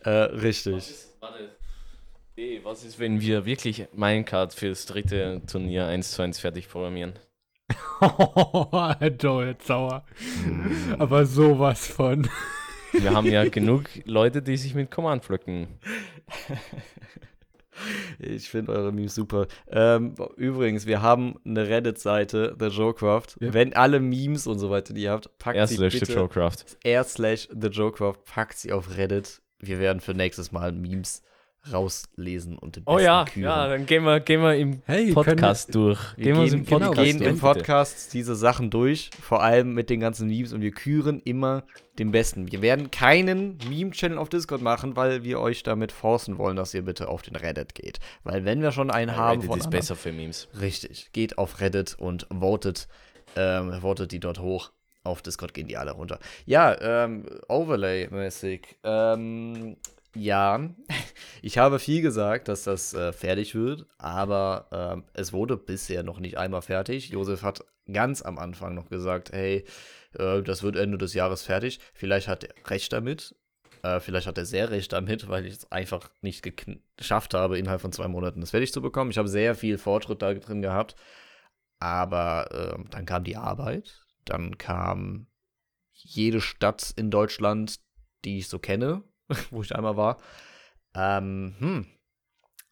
[0.06, 0.94] Äh, richtig.
[1.22, 1.56] Warte.
[2.36, 7.13] Nee, was ist, wenn wir wirklich Minecart fürs dritte Turnier 1 zu 1 fertig programmieren?
[9.22, 10.04] Joe, jetzt sauer.
[11.00, 12.28] Aber sowas von.
[12.93, 15.67] Wir haben ja genug Leute, die sich mit Command pflücken.
[18.19, 19.47] Ich finde eure Memes super.
[19.67, 23.36] Ähm, übrigens, wir haben eine Reddit-Seite, der Joecraft.
[23.39, 23.53] Ja.
[23.53, 26.13] Wenn alle Memes und so weiter, die ihr habt, packt R sie slash bitte the
[26.13, 26.77] Showcraft.
[26.84, 29.41] r slash the Joecraft, packt sie auf Reddit.
[29.60, 31.23] Wir werden für nächstes Mal Memes
[31.71, 33.43] rauslesen und den Oh besten ja, küren.
[33.43, 35.99] ja, dann gehen wir, gehen wir im Hey, Podcast durch.
[36.17, 37.39] Wir Gehen im Podcast wir gehen im bitte.
[37.39, 41.63] Podcast diese Sachen durch, vor allem mit den ganzen Memes und wir küren immer
[41.99, 42.52] den besten.
[42.52, 46.82] Wir werden keinen Meme-Channel auf Discord machen, weil wir euch damit forcen wollen, dass ihr
[46.82, 47.99] bitte auf den Reddit geht.
[48.23, 50.47] Weil wenn wir schon einen haben Reddit von ist anderen- besser für Memes.
[50.60, 51.10] Richtig.
[51.13, 52.88] Geht auf Reddit und votet,
[53.36, 54.71] ähm, votet die dort hoch.
[55.06, 56.17] Auf Discord gehen die alle runter.
[56.45, 58.62] Ja, ähm, Overlay-mäßig.
[58.84, 59.76] Ähm,
[60.15, 60.69] ja,
[61.41, 66.19] ich habe viel gesagt, dass das äh, fertig wird, aber ähm, es wurde bisher noch
[66.19, 67.10] nicht einmal fertig.
[67.10, 69.65] Josef hat ganz am Anfang noch gesagt, hey,
[70.17, 71.80] äh, das wird Ende des Jahres fertig.
[71.93, 73.36] Vielleicht hat er recht damit.
[73.82, 76.43] Äh, vielleicht hat er sehr recht damit, weil ich es einfach nicht
[76.97, 79.12] geschafft habe, innerhalb von zwei Monaten das fertig zu bekommen.
[79.12, 80.95] Ich habe sehr viel Fortschritt da drin gehabt.
[81.80, 85.28] Aber ähm, dann kam die Arbeit, dann kam
[85.91, 87.82] jede Stadt in Deutschland,
[88.23, 89.04] die ich so kenne,
[89.52, 90.17] wo ich einmal war.
[90.96, 91.86] Ähm, hm.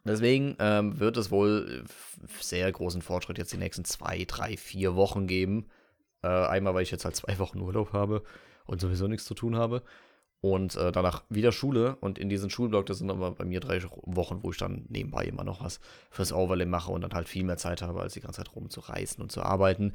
[0.03, 1.85] Deswegen ähm, wird es wohl
[2.39, 5.67] sehr großen Fortschritt jetzt die nächsten zwei, drei, vier Wochen geben.
[6.23, 8.23] Äh, einmal, weil ich jetzt halt zwei Wochen Urlaub habe
[8.65, 9.83] und sowieso nichts zu tun habe.
[10.39, 11.97] Und äh, danach wieder Schule.
[11.97, 15.25] Und in diesen Schulblock, das sind aber bei mir drei Wochen, wo ich dann nebenbei
[15.25, 18.21] immer noch was fürs Overlay mache und dann halt viel mehr Zeit habe, als die
[18.21, 19.93] ganze Zeit rumzureißen und zu arbeiten.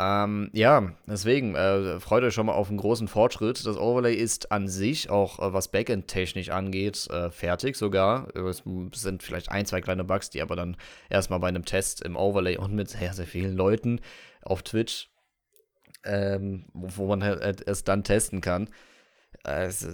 [0.00, 3.64] Ähm, ja, deswegen äh, freut euch schon mal auf einen großen Fortschritt.
[3.64, 8.34] Das Overlay ist an sich, auch äh, was Backend-technisch angeht, äh, fertig sogar.
[8.34, 10.76] Es sind vielleicht ein, zwei kleine Bugs, die aber dann
[11.10, 14.00] erstmal bei einem Test im Overlay und mit sehr, sehr vielen Leuten
[14.42, 15.10] auf Twitch,
[16.04, 18.70] ähm, wo, man halt es dann testen kann.
[19.44, 19.86] Es,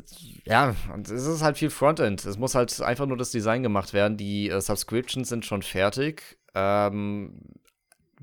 [0.44, 2.24] ja, und es ist halt viel Frontend.
[2.24, 4.16] Es muss halt einfach nur das Design gemacht werden.
[4.16, 6.38] Die äh, Subscriptions sind schon fertig.
[6.54, 7.42] Ähm,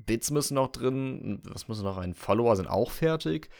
[0.08, 1.40] Bits müssen noch drin.
[1.44, 2.14] Was muss noch rein?
[2.14, 3.50] Follower sind auch fertig.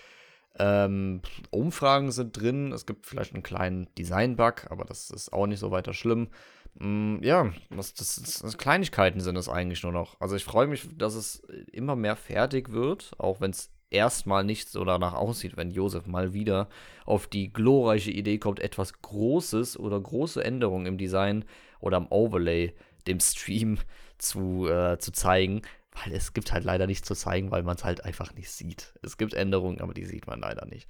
[0.59, 2.73] Ähm, Umfragen sind drin.
[2.73, 6.29] Es gibt vielleicht einen kleinen Design-Bug, aber das ist auch nicht so weiter schlimm.
[6.75, 10.21] Mm, ja, das, das, das, Kleinigkeiten sind es eigentlich nur noch.
[10.21, 14.69] Also ich freue mich, dass es immer mehr fertig wird, auch wenn es erstmal nicht
[14.69, 16.69] so danach aussieht, wenn Josef mal wieder
[17.05, 21.45] auf die glorreiche Idee kommt, etwas Großes oder große Änderungen im Design
[21.81, 22.75] oder am Overlay
[23.07, 23.79] dem Stream
[24.19, 27.85] zu, äh, zu zeigen, weil es gibt halt leider nichts zu zeigen, weil man es
[27.85, 28.95] halt einfach nicht sieht.
[29.03, 30.89] Es gibt Änderungen, aber die sieht man leider nicht.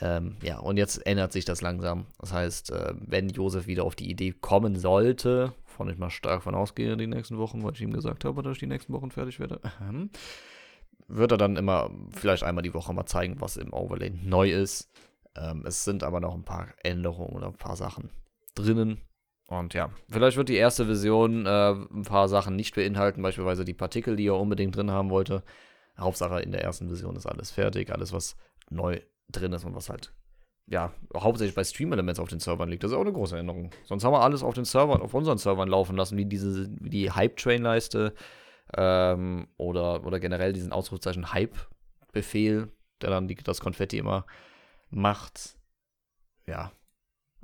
[0.00, 2.06] Ähm, ja, und jetzt ändert sich das langsam.
[2.18, 6.42] Das heißt, äh, wenn Josef wieder auf die Idee kommen sollte, von ich mal stark
[6.42, 9.10] von ausgehe die nächsten Wochen, weil ich ihm gesagt habe, dass ich die nächsten Wochen
[9.10, 9.60] fertig werde,
[11.08, 14.90] wird er dann immer vielleicht einmal die Woche mal zeigen, was im Overlay neu ist.
[15.36, 18.10] Ähm, es sind aber noch ein paar Änderungen oder ein paar Sachen
[18.54, 19.00] drinnen,
[19.48, 23.74] und ja, vielleicht wird die erste Version äh, ein paar Sachen nicht beinhalten, beispielsweise die
[23.74, 25.44] Partikel, die er unbedingt drin haben wollte.
[25.98, 28.36] Hauptsache in der ersten Version ist alles fertig, alles was
[28.70, 30.12] neu drin ist und was halt,
[30.66, 32.82] ja, hauptsächlich bei Stream Elements auf den Servern liegt.
[32.82, 33.70] Das ist auch eine große Änderung.
[33.84, 36.90] Sonst haben wir alles auf den Servern, auf unseren Servern laufen lassen, wie diese, wie
[36.90, 38.14] die Hype-Train-Leiste
[38.76, 42.68] ähm, oder, oder generell diesen Ausrufezeichen Hype-Befehl,
[43.00, 44.26] der dann die, das Konfetti immer
[44.90, 45.56] macht.
[46.46, 46.72] Ja,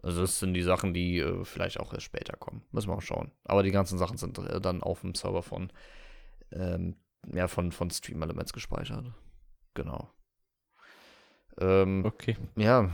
[0.03, 2.63] also das sind die Sachen, die äh, vielleicht auch erst später kommen.
[2.73, 3.31] Müssen wir auch schauen.
[3.45, 5.73] Aber die ganzen Sachen sind äh, dann auf dem Server von,
[6.51, 6.97] ähm,
[7.33, 9.13] ja, von, von Stream Elements gespeichert.
[9.75, 10.11] Genau.
[11.61, 12.37] Ähm, okay.
[12.57, 12.91] Ja,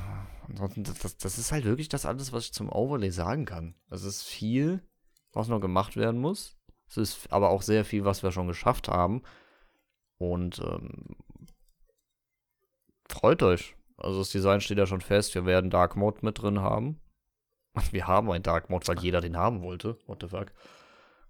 [0.77, 3.75] das, das ist halt wirklich das alles, was ich zum Overlay sagen kann.
[3.91, 4.83] Es ist viel,
[5.33, 6.57] was noch gemacht werden muss.
[6.89, 9.23] Es ist aber auch sehr viel, was wir schon geschafft haben.
[10.19, 11.17] Und ähm,
[13.09, 13.78] freut euch.
[13.99, 15.35] Also das Design steht ja schon fest.
[15.35, 17.01] Wir werden Dark Mode mit drin haben.
[17.91, 19.99] Wir haben einen Dark Mode, weil jeder den haben wollte.
[20.07, 20.53] What the fuck.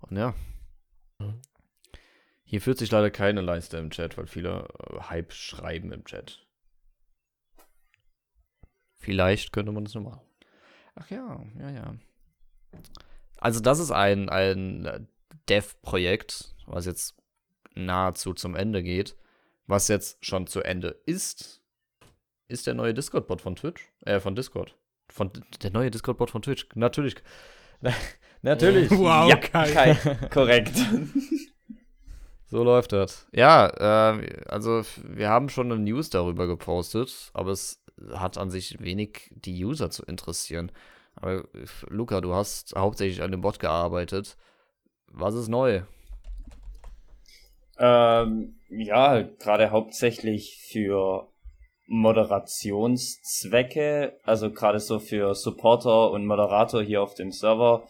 [0.00, 0.34] Und ja.
[2.44, 6.46] Hier führt sich leider keine Leiste im Chat, weil viele äh, Hype schreiben im Chat.
[8.96, 10.22] Vielleicht könnte man das nur machen.
[10.94, 11.94] Ach ja, ja, ja.
[13.38, 15.08] Also das ist ein, ein
[15.48, 17.16] Dev-Projekt, was jetzt
[17.74, 19.16] nahezu zum Ende geht.
[19.66, 21.57] Was jetzt schon zu Ende ist,
[22.48, 23.88] ist der neue Discord-Bot von Twitch.
[24.04, 24.74] Äh, von Discord.
[25.10, 25.30] Von,
[25.62, 26.66] der neue Discord-Bot von Twitch.
[26.74, 27.16] Natürlich.
[28.42, 28.90] natürlich.
[28.90, 29.70] Wow, ja, Kai.
[29.70, 30.14] Kai.
[30.30, 30.76] Korrekt.
[32.50, 33.28] So läuft das.
[33.30, 37.84] Ja, äh, also wir haben schon eine News darüber gepostet, aber es
[38.14, 40.72] hat an sich wenig die User zu interessieren.
[41.14, 41.44] Aber
[41.88, 44.38] Luca, du hast hauptsächlich an dem Bot gearbeitet.
[45.08, 45.82] Was ist neu?
[47.78, 51.28] Ähm, ja, gerade hauptsächlich für
[51.88, 57.88] Moderationszwecke, also gerade so für Supporter und Moderator hier auf dem Server,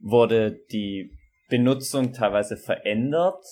[0.00, 1.10] wurde die
[1.48, 3.44] Benutzung teilweise verändert.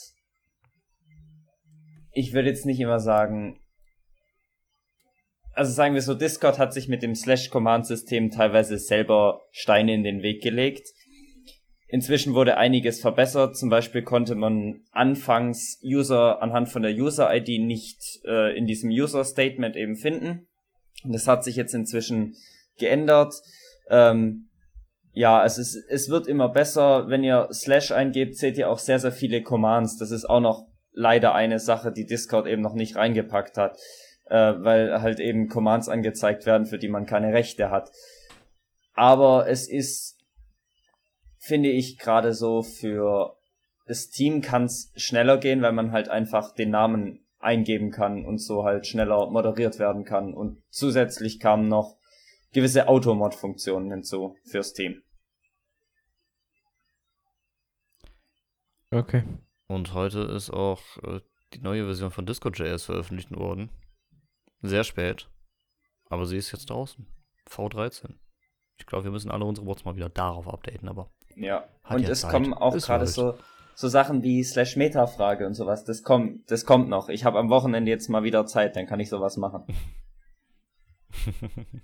[2.12, 3.58] Ich würde jetzt nicht immer sagen,
[5.54, 10.22] also sagen wir so, Discord hat sich mit dem Slash-Command-System teilweise selber Steine in den
[10.22, 10.88] Weg gelegt.
[11.92, 13.54] Inzwischen wurde einiges verbessert.
[13.54, 19.76] Zum Beispiel konnte man anfangs User anhand von der User-ID nicht äh, in diesem User-Statement
[19.76, 20.46] eben finden.
[21.04, 22.34] Das hat sich jetzt inzwischen
[22.78, 23.34] geändert.
[23.90, 24.48] Ähm,
[25.12, 27.08] ja, es ist, es wird immer besser.
[27.08, 29.98] Wenn ihr Slash eingebt, seht ihr auch sehr, sehr viele Commands.
[29.98, 33.76] Das ist auch noch leider eine Sache, die Discord eben noch nicht reingepackt hat,
[34.30, 37.90] äh, weil halt eben Commands angezeigt werden, für die man keine Rechte hat.
[38.94, 40.21] Aber es ist
[41.42, 43.36] finde ich gerade so für
[43.86, 48.38] das Team kann es schneller gehen, weil man halt einfach den Namen eingeben kann und
[48.38, 50.34] so halt schneller moderiert werden kann.
[50.34, 51.98] Und zusätzlich kamen noch
[52.52, 55.02] gewisse Automod-Funktionen hinzu fürs Team.
[58.92, 59.24] Okay.
[59.66, 61.20] Und heute ist auch äh,
[61.54, 63.70] die neue Version von Discord.js veröffentlicht worden.
[64.60, 65.28] Sehr spät.
[66.08, 67.06] Aber sie ist jetzt draußen.
[67.48, 68.14] V13.
[68.76, 71.10] Ich glaube, wir müssen alle unsere Bots mal wieder darauf updaten, aber.
[71.36, 71.64] Ja.
[71.84, 72.30] Hat und ja es Zeit.
[72.30, 73.34] kommen auch gerade so,
[73.74, 75.84] so Sachen wie Slash Meta-Frage und sowas.
[75.84, 77.08] Das kommt, das kommt noch.
[77.08, 79.64] Ich habe am Wochenende jetzt mal wieder Zeit, dann kann ich sowas machen.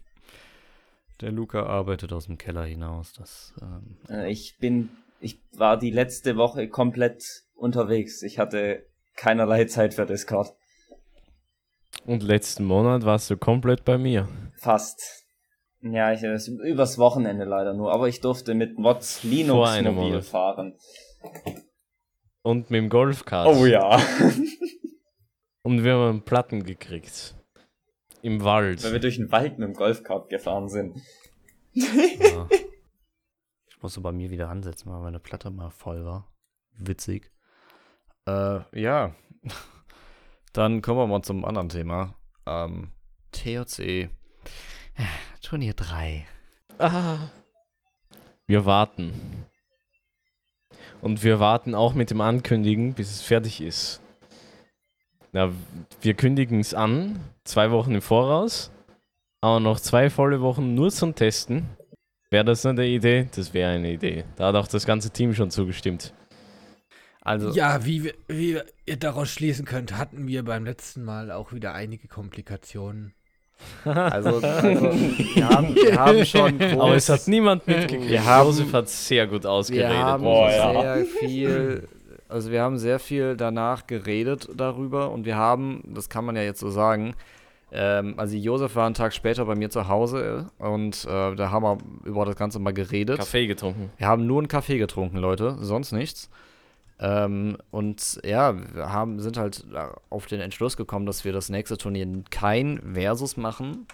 [1.20, 3.12] Der Luca arbeitet aus dem Keller hinaus.
[3.12, 8.22] Das, ähm, Äh, Ich bin, ich war die letzte Woche komplett unterwegs.
[8.22, 10.54] Ich hatte keinerlei Zeit für Discord.
[12.06, 14.28] Und letzten Monat warst du komplett bei mir.
[14.56, 15.26] Fast.
[15.80, 19.94] Ja, ich, es- übers Wochenende leider nur, aber ich durfte mit Mods Vor Linux einem
[19.94, 20.24] mobil Monat.
[20.24, 20.74] fahren.
[22.42, 23.46] Und mit dem Golfkart.
[23.48, 24.00] Oh ja.
[25.62, 27.34] Und wir haben Platten gekriegt.
[28.22, 28.82] Im Wald.
[28.82, 31.00] Weil wir durch den Wald mit dem Golfkart gefahren sind.
[31.74, 32.48] ja.
[33.70, 36.34] Ich musste bei mir wieder ansetzen, weil meine Platte mal voll war.
[36.78, 37.30] Witzig.
[38.26, 39.14] Äh, ja.
[40.52, 42.16] Dann kommen wir mal zum anderen Thema.
[42.44, 42.90] Ähm,
[43.30, 44.10] TOC.
[45.42, 46.26] Turnier 3.
[46.78, 47.18] Ah.
[48.46, 49.12] Wir warten.
[51.00, 54.00] Und wir warten auch mit dem Ankündigen, bis es fertig ist.
[55.32, 55.52] Na,
[56.00, 58.70] wir kündigen es an, zwei Wochen im Voraus,
[59.40, 61.66] aber noch zwei volle Wochen nur zum Testen.
[62.30, 63.28] Wäre das eine Idee?
[63.34, 64.24] Das wäre eine Idee.
[64.36, 66.12] Da hat auch das ganze Team schon zugestimmt.
[67.20, 71.52] Also, Ja, wie, wir- wie ihr daraus schließen könnt, hatten wir beim letzten Mal auch
[71.52, 73.14] wieder einige Komplikationen.
[73.84, 78.08] Also, also wir, haben, wir haben schon groß, Aber es hat niemand mitgekriegt.
[78.08, 79.92] Wir haben- Josef hat sehr gut wir ausgeredet.
[79.96, 80.82] haben muss man sagen.
[80.82, 81.88] sehr viel,
[82.28, 86.42] also wir haben sehr viel danach geredet darüber und wir haben, das kann man ja
[86.42, 87.14] jetzt so sagen,
[87.70, 91.64] ähm, also Josef war einen Tag später bei mir zu Hause und äh, da haben
[91.64, 93.18] wir über das Ganze mal geredet.
[93.18, 93.90] Kaffee getrunken.
[93.98, 96.30] Wir haben nur einen Kaffee getrunken, Leute, sonst nichts.
[97.00, 99.64] Ähm, und ja, wir haben, sind halt
[100.10, 103.86] auf den Entschluss gekommen, dass wir das nächste Turnier kein Versus machen.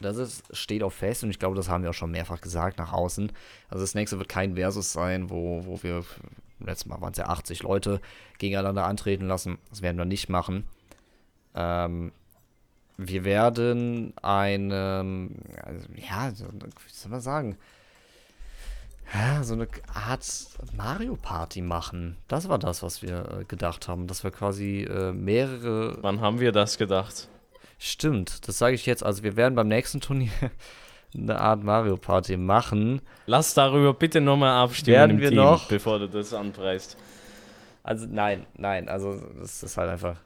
[0.00, 2.78] Das ist, steht auch fest und ich glaube, das haben wir auch schon mehrfach gesagt
[2.78, 3.30] nach außen.
[3.68, 6.04] Also das nächste wird kein Versus sein, wo, wo wir,
[6.58, 8.00] letztes Mal waren es ja 80 Leute,
[8.38, 9.58] gegeneinander antreten lassen.
[9.70, 10.64] Das werden wir nicht machen.
[11.54, 12.12] Ähm,
[12.96, 15.30] wir werden eine,
[15.62, 17.56] also, ja, wie soll man sagen,
[19.14, 20.24] ja, so eine Art
[20.76, 22.16] Mario Party machen.
[22.28, 25.98] Das war das, was wir äh, gedacht haben, dass wir quasi äh, mehrere.
[26.00, 27.28] Wann haben wir das gedacht?
[27.78, 29.02] Stimmt, das sage ich jetzt.
[29.04, 30.30] Also wir werden beim nächsten Turnier
[31.14, 33.02] eine Art Mario Party machen.
[33.26, 35.68] Lass darüber bitte nochmal abstimmen Werden wir Team, noch?
[35.68, 36.96] bevor du das anpreist.
[37.82, 40.16] Also nein, nein, also das ist halt einfach.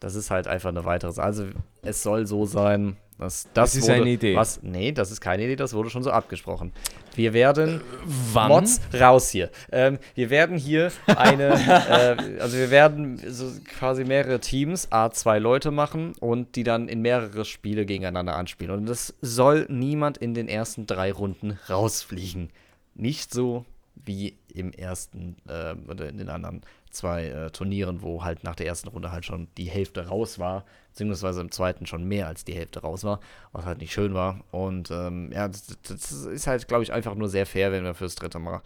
[0.00, 1.12] Das ist halt einfach eine weitere.
[1.12, 1.26] Sache.
[1.26, 1.46] Also
[1.82, 4.36] es soll so sein, dass das, Das ist wurde, eine Idee.
[4.36, 4.62] Was?
[4.62, 5.56] Nee, das ist keine Idee.
[5.56, 6.72] Das wurde schon so abgesprochen.
[7.14, 8.48] Wir werden Wann?
[8.48, 9.50] Mods raus hier.
[9.72, 15.38] Ähm, wir werden hier eine, äh, also wir werden so quasi mehrere Teams, A, zwei
[15.38, 18.72] Leute machen und die dann in mehrere Spiele gegeneinander anspielen.
[18.72, 22.50] Und es soll niemand in den ersten drei Runden rausfliegen.
[22.94, 23.64] Nicht so
[24.04, 28.66] wie im ersten äh, oder in den anderen zwei äh, Turnieren, wo halt nach der
[28.66, 32.54] ersten Runde halt schon die Hälfte raus war, beziehungsweise im zweiten schon mehr als die
[32.54, 33.20] Hälfte raus war,
[33.52, 34.44] was halt nicht schön war.
[34.50, 37.94] Und ähm, ja, das, das ist halt, glaube ich, einfach nur sehr fair, wenn wir
[37.94, 38.62] fürs dritte Mal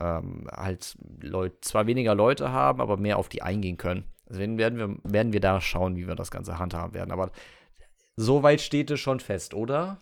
[0.00, 4.04] ähm, halt Leut, zwar weniger Leute haben, aber mehr auf die eingehen können.
[4.28, 7.12] Deswegen werden wir, werden wir da schauen, wie wir das Ganze handhaben werden.
[7.12, 7.30] Aber
[8.16, 10.00] soweit steht es schon fest, oder?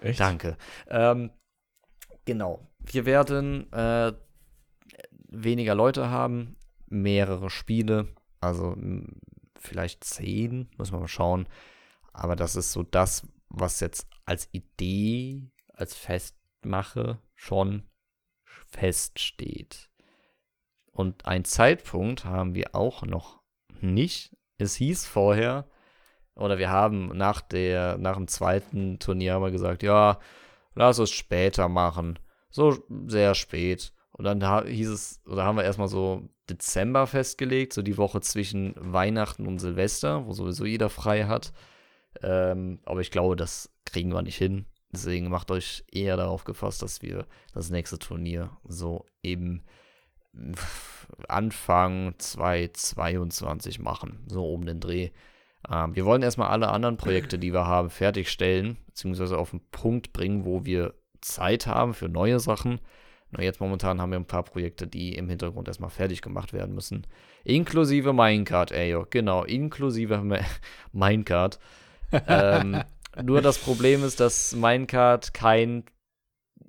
[0.00, 0.20] Echt?
[0.20, 0.56] Danke.
[0.88, 1.30] Ähm,
[2.24, 2.69] genau.
[2.84, 4.12] Wir werden äh,
[5.28, 8.08] weniger Leute haben, mehrere Spiele,
[8.40, 9.20] also m,
[9.58, 11.48] vielleicht zehn, müssen wir mal schauen.
[12.12, 17.84] Aber das ist so das, was jetzt als Idee, als Festmache schon
[18.44, 19.90] feststeht.
[20.92, 23.40] Und ein Zeitpunkt haben wir auch noch
[23.80, 24.36] nicht.
[24.58, 25.68] Es hieß vorher,
[26.34, 30.18] oder wir haben nach der, nach dem zweiten Turnier haben wir gesagt, ja,
[30.74, 32.18] lass es später machen.
[32.50, 33.92] So sehr spät.
[34.12, 38.74] Und dann hieß es, oder haben wir erstmal so Dezember festgelegt, so die Woche zwischen
[38.76, 41.52] Weihnachten und Silvester, wo sowieso jeder frei hat.
[42.22, 44.66] Ähm, aber ich glaube, das kriegen wir nicht hin.
[44.92, 49.62] Deswegen macht euch eher darauf gefasst, dass wir das nächste Turnier so im
[51.28, 54.24] Anfang 2022 machen.
[54.26, 55.10] So um den Dreh.
[55.70, 60.12] Ähm, wir wollen erstmal alle anderen Projekte, die wir haben, fertigstellen, beziehungsweise auf den Punkt
[60.12, 62.80] bringen, wo wir Zeit haben für neue Sachen.
[63.30, 66.74] Nur jetzt momentan haben wir ein paar Projekte, die im Hintergrund erstmal fertig gemacht werden
[66.74, 67.06] müssen.
[67.44, 70.44] Inklusive Minecart, ey, genau, inklusive Mi-
[70.92, 71.58] Minecart.
[72.26, 72.82] ähm,
[73.22, 75.84] nur das Problem ist, dass Minecart kein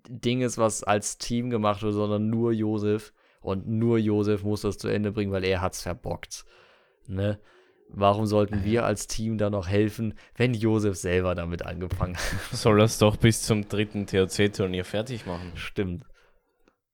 [0.08, 3.14] Ding ist, was als Team gemacht wird, sondern nur Josef.
[3.42, 6.46] Und nur Josef muss das zu Ende bringen, weil er hat's verbockt.
[7.08, 7.40] Ne?
[7.94, 12.24] Warum sollten wir als Team da noch helfen, wenn Josef selber damit angefangen hat?
[12.52, 15.52] Soll das doch bis zum dritten THC-Turnier fertig machen.
[15.56, 16.06] Stimmt.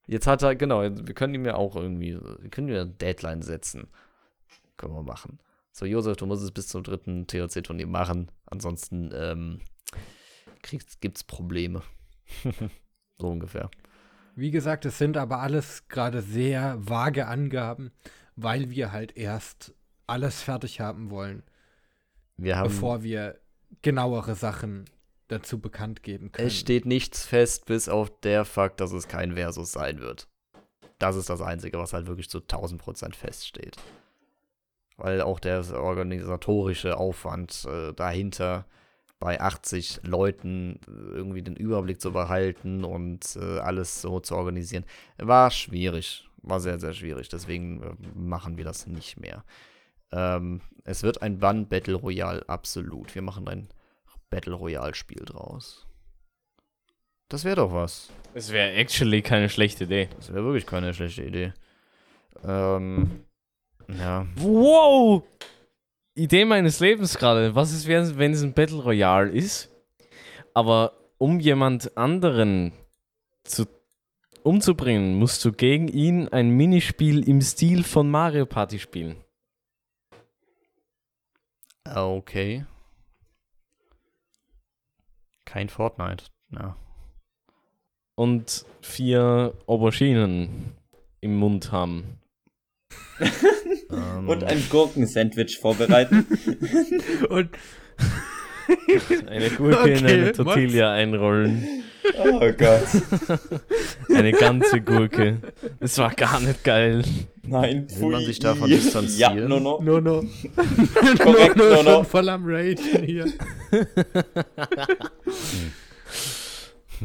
[0.06, 3.88] Jetzt hat er, genau, wir können ihm ja auch irgendwie, wir können eine Deadline setzen.
[4.76, 5.38] Können wir machen.
[5.70, 8.30] So, Josef, du musst es bis zum dritten THC-Turnier machen.
[8.46, 9.60] Ansonsten ähm,
[11.00, 11.82] gibt es Probleme.
[13.18, 13.70] so ungefähr.
[14.34, 17.92] Wie gesagt, es sind aber alles gerade sehr vage Angaben,
[18.34, 19.74] weil wir halt erst
[20.08, 21.42] alles fertig haben wollen,
[22.36, 23.38] Wir haben, bevor wir
[23.82, 24.86] genauere Sachen
[25.28, 26.48] dazu bekannt geben können.
[26.48, 30.28] es steht nichts fest, bis auf der Fakt, dass es kein Versus sein wird.
[30.98, 33.76] Das ist das Einzige, was halt wirklich zu 1000% feststeht.
[34.96, 38.66] Weil auch der organisatorische Aufwand äh, dahinter
[39.20, 44.84] bei 80 Leuten äh, irgendwie den Überblick zu behalten und äh, alles so zu organisieren,
[45.18, 46.28] war schwierig.
[46.42, 47.28] War sehr, sehr schwierig.
[47.28, 49.44] Deswegen äh, machen wir das nicht mehr.
[50.12, 53.14] Ähm, es wird ein Bann Battle Royale, absolut.
[53.14, 53.68] Wir machen ein
[54.30, 55.86] Battle Royale Spiel draus.
[57.28, 58.10] Das wäre doch was.
[58.34, 60.08] Es wäre actually keine schlechte Idee.
[60.16, 61.52] Das wäre wirklich keine schlechte Idee.
[62.44, 63.24] Ähm,
[63.88, 64.26] ja.
[64.36, 65.24] Wow!
[66.14, 67.54] Idee meines Lebens gerade.
[67.54, 69.70] Was ist, wenn wenn es ein Battle Royale ist,
[70.54, 72.72] aber um jemand anderen
[73.44, 73.66] zu,
[74.42, 79.16] umzubringen, musst du gegen ihn ein Minispiel im Stil von Mario Party spielen.
[81.94, 82.64] Okay.
[85.44, 86.24] Kein Fortnite.
[86.50, 86.76] Ja.
[88.14, 90.74] Und vier Auberginen
[91.20, 92.20] im Mund haben.
[93.20, 96.26] Ähm, Und ein Gurkensandwich vorbereiten.
[97.28, 97.50] Und
[99.28, 101.66] Eine Gurke in Okay, eine Tortilla einrollen.
[102.18, 103.38] oh Gott.
[104.14, 105.38] Eine ganze Gurke.
[105.80, 107.02] Das war gar nicht geil.
[107.42, 108.26] Nein, Will man pfui.
[108.26, 109.48] sich davon Ja, distanzieren?
[109.48, 109.80] no, no.
[109.82, 110.24] no, no.
[111.18, 111.90] Korrekt, no, no, no, no.
[111.94, 113.26] schon voll am Rage hier.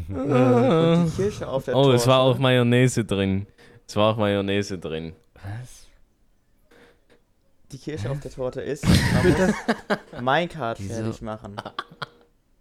[0.10, 3.46] Und die Kirsche auf der Oh, es war auch Mayonnaise drin.
[3.88, 5.14] Es war auch Mayonnaise drin.
[5.36, 5.83] was?
[7.74, 8.98] Die Kirsche auf der Torte ist, man
[9.32, 9.54] muss
[10.22, 11.56] Minecart fertig machen.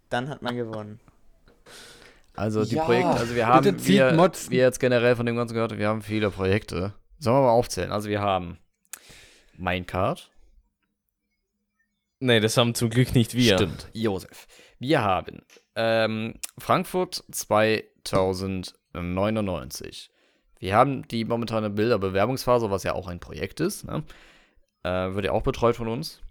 [0.09, 0.99] Dann hat man gewonnen.
[2.35, 2.83] Also die Ja.
[2.83, 3.77] Projekte, also wir haben,
[4.15, 4.49] Mods.
[4.49, 6.93] wir jetzt generell von dem Ganzen gehört, wir haben viele Projekte.
[7.19, 7.91] Sollen wir mal aufzählen?
[7.91, 8.57] Also wir haben
[9.55, 10.31] Minecart.
[12.19, 13.57] Nee, das haben zum Glück nicht wir.
[13.57, 14.47] Stimmt, Josef.
[14.79, 15.43] Wir haben
[15.75, 20.09] ähm, Frankfurt 2099.
[20.59, 23.85] Wir haben die momentane Bilderbewerbungsphase, was ja auch ein Projekt ist.
[23.85, 24.01] Ne?
[24.83, 26.21] Äh, wird ja auch betreut von uns.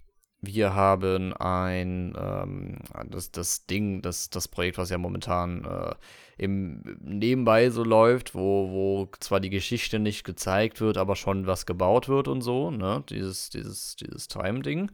[0.45, 2.79] Wir haben ein, ähm,
[3.09, 5.95] das, das Ding, das, das Projekt, was ja momentan äh,
[6.37, 11.65] im Nebenbei so läuft, wo, wo zwar die Geschichte nicht gezeigt wird, aber schon was
[11.65, 13.05] gebaut wird und so, ne?
[13.09, 14.91] Dieses, dieses, dieses Time-Ding.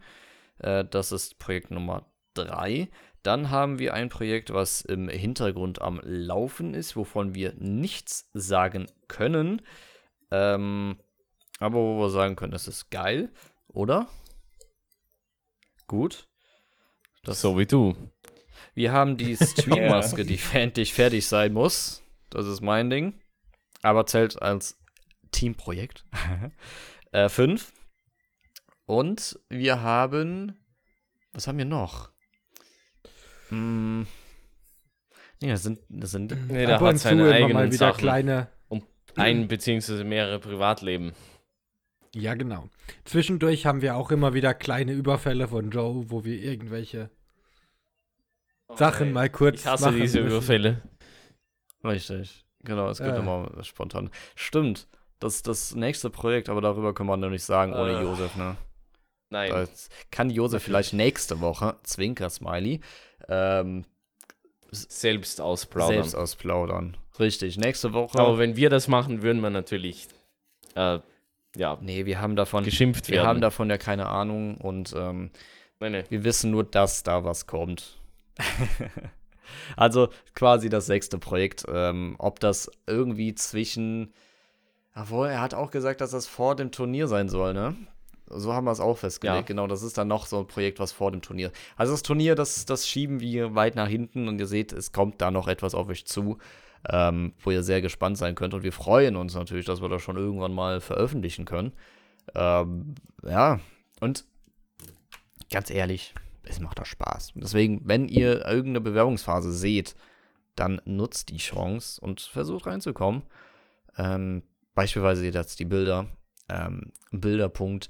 [0.58, 2.04] Äh, das ist Projekt Nummer
[2.34, 2.88] 3.
[3.22, 8.86] Dann haben wir ein Projekt, was im Hintergrund am Laufen ist, wovon wir nichts sagen
[9.08, 9.62] können.
[10.30, 10.98] Ähm,
[11.58, 13.30] aber wo wir sagen können, das ist geil,
[13.68, 14.08] oder?
[15.86, 16.28] Gut.
[17.24, 17.94] Das So wie du.
[18.74, 22.02] wir haben die Streammaske, die endlich fertig sein muss.
[22.30, 23.20] Das ist mein Ding.
[23.82, 24.78] Aber zählt als
[25.30, 26.04] Teamprojekt.
[27.12, 27.72] äh, fünf.
[28.86, 30.58] Und wir haben.
[31.32, 32.10] Was haben wir noch?
[33.48, 34.06] Hm.
[35.40, 35.80] Nee, das sind.
[35.88, 38.00] Das sind Nee, da hat seine immer mal eigenen wieder Sachen.
[38.00, 38.48] kleine.
[39.16, 41.12] Ein beziehungsweise mehrere Privatleben.
[42.20, 42.68] Ja, genau.
[43.04, 47.10] Zwischendurch haben wir auch immer wieder kleine Überfälle von Joe, wo wir irgendwelche
[48.74, 50.36] Sachen mal kurz Ich hasse machen diese müssen.
[50.36, 50.82] Überfälle.
[51.84, 52.44] Richtig.
[52.64, 53.18] Genau, es gibt Äh.
[53.18, 54.10] immer spontan.
[54.34, 54.88] Stimmt.
[55.20, 58.02] Das ist das nächste Projekt, aber darüber können wir noch nicht sagen ohne Äh.
[58.02, 58.56] Josef, ne?
[59.30, 59.50] Nein.
[59.50, 62.80] Das kann Josef vielleicht nächste Woche, Zwinker Smiley,
[63.28, 63.84] ähm,
[64.70, 65.94] Selbst ausplaudern.
[66.02, 66.96] selbst ausplaudern.
[67.18, 68.18] Richtig, nächste Woche.
[68.18, 70.08] Aber wenn wir das machen, würden wir natürlich
[70.74, 70.98] äh,
[71.56, 73.26] ja, nee, wir haben davon, geschimpft wir werden.
[73.26, 75.30] haben davon ja keine Ahnung und ähm,
[75.80, 76.04] Nein, nein.
[76.08, 77.98] wir wissen nur, dass da was kommt.
[79.76, 81.64] also quasi das sechste Projekt.
[81.72, 84.12] Ähm, ob das irgendwie zwischen.
[84.94, 87.76] Obwohl, er hat auch gesagt, dass das vor dem Turnier sein soll, ne?
[88.30, 89.36] So haben wir es auch festgelegt.
[89.36, 89.42] Ja.
[89.42, 91.50] Genau, das ist dann noch so ein Projekt, was vor dem Turnier.
[91.76, 95.20] Also das Turnier, das, das schieben wir weit nach hinten und ihr seht, es kommt
[95.22, 96.36] da noch etwas auf euch zu,
[96.88, 98.54] ähm, wo ihr sehr gespannt sein könnt.
[98.54, 101.72] Und wir freuen uns natürlich, dass wir das schon irgendwann mal veröffentlichen können.
[102.34, 103.60] Ähm, ja,
[104.00, 104.24] und
[105.50, 106.14] ganz ehrlich,
[106.44, 107.32] es macht doch Spaß.
[107.36, 109.94] Deswegen, wenn ihr irgendeine Bewerbungsphase seht,
[110.56, 113.22] dann nutzt die Chance und versucht reinzukommen.
[113.96, 114.42] Ähm,
[114.74, 116.06] beispielsweise jetzt die Bilder.
[116.48, 117.88] Ähm, Bilderpunkt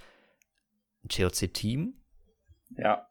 [1.08, 1.94] TOC Team
[2.76, 3.06] Ja.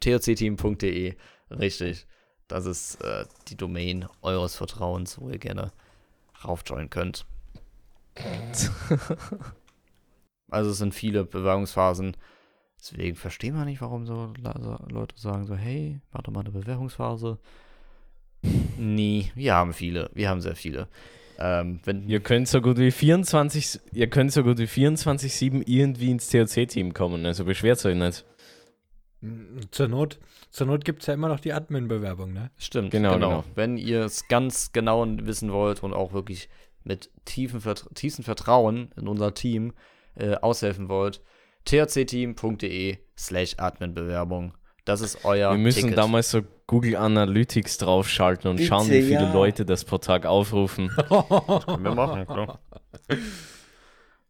[0.00, 1.16] thcteam.de,
[1.50, 2.06] richtig.
[2.48, 5.70] Das ist äh, die Domain eures Vertrauens, wo ihr gerne
[6.44, 7.26] raufjoinen könnt.
[10.50, 12.16] also es sind viele Bewerbungsphasen.
[12.80, 17.38] Deswegen verstehen wir nicht, warum so Le- Leute sagen so, hey, warte mal eine Bewerbungsphase.
[18.76, 20.10] Nee, wir haben viele.
[20.14, 20.88] Wir haben sehr viele.
[21.40, 26.10] Ähm, wenn, Ihr könnt so gut wie 24, ihr könnt so gut wie 24-7 irgendwie
[26.10, 28.24] ins THC-Team kommen, also beschwert euch nicht.
[29.70, 30.18] Zur Not,
[30.50, 32.50] zur Not gibt es ja immer noch die Admin-Bewerbung, ne?
[32.58, 33.28] Stimmt, Genau, genau.
[33.28, 33.44] genau.
[33.54, 36.48] Wenn ihr es ganz genau wissen wollt und auch wirklich
[36.84, 39.74] mit tiefen, Vert tiefstem Vertrauen in unser Team
[40.14, 41.20] äh, aushelfen wollt,
[41.64, 44.54] thcteam.de slash Adminbewerbung.
[44.84, 45.98] Das ist euer Wir müssen Ticket.
[45.98, 49.32] damals so Google Analytics draufschalten und Bitte, schauen, wie viele ja.
[49.32, 50.88] Leute das pro Tag aufrufen.
[50.96, 52.60] Können wir machen, klar.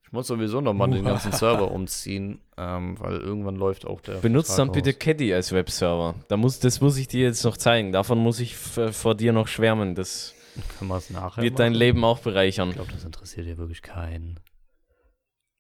[0.09, 4.15] Ich muss sowieso nochmal den ganzen Server umziehen, ähm, weil irgendwann läuft auch der.
[4.15, 4.95] Benutzt dann bitte.
[4.95, 6.15] Caddy als Webserver.
[6.29, 7.93] Da muss, das muss ich dir jetzt noch zeigen.
[7.93, 9.95] Davon muss ich f- vor dir noch schwärmen.
[9.95, 10.35] Das
[10.79, 11.79] Können wir es nachher wird dein machen?
[11.79, 12.73] Leben auch Ich bereichern.
[12.73, 14.41] glaube, das interessiert hier wirklich keinen.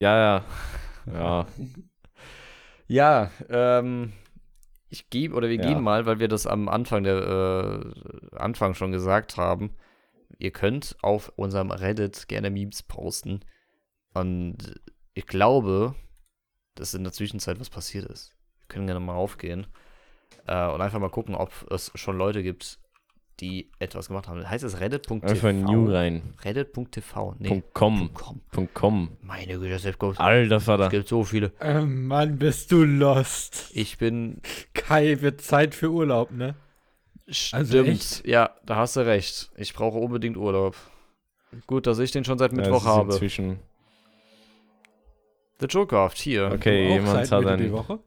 [0.00, 0.44] Ja, ja.
[1.12, 1.46] Ja,
[2.86, 4.12] Ja, ähm,
[4.88, 5.62] ich gebe oder wir Ja.
[5.62, 7.16] gehen mal, weil wir das am Anfang der
[8.32, 9.76] äh, Anfang schon gesagt haben.
[10.38, 13.40] Ihr könnt auf unserem Reddit gerne Memes posten.
[14.14, 14.80] Und
[15.14, 15.94] ich glaube,
[16.74, 18.32] dass in der Zwischenzeit was passiert ist.
[18.60, 19.66] Wir können gerne mal raufgehen
[20.46, 22.78] äh, und einfach mal gucken, ob es schon Leute gibt,
[23.40, 24.48] die etwas gemacht haben.
[24.48, 25.24] Heißt es reddit.tv?
[25.26, 26.34] einfach New rein.
[26.44, 27.36] Reddit.tv?
[27.38, 27.48] Nee.
[27.48, 28.12] Punkt .com.
[28.14, 28.40] .com.
[28.50, 29.16] Punkt .com.
[29.22, 30.88] Meine Güte, selbst es Alter Vater.
[30.88, 31.52] gibt so viele.
[31.60, 33.70] Ähm, Mann, bist du lost.
[33.74, 34.40] Ich bin
[34.74, 36.56] Kai, wird Zeit für Urlaub, ne?
[37.28, 38.26] Stimmt, Also echt?
[38.26, 39.50] ja, da hast du recht.
[39.56, 40.74] Ich brauche unbedingt Urlaub.
[41.66, 43.12] Gut, dass ich den schon seit Ja, Mittwoch es ist habe.
[43.12, 43.58] Inzwischen.
[45.60, 46.50] The Jokerhaft, hier.
[46.52, 47.72] Okay, jemand hat Mitte die.
[47.72, 47.98] Woche?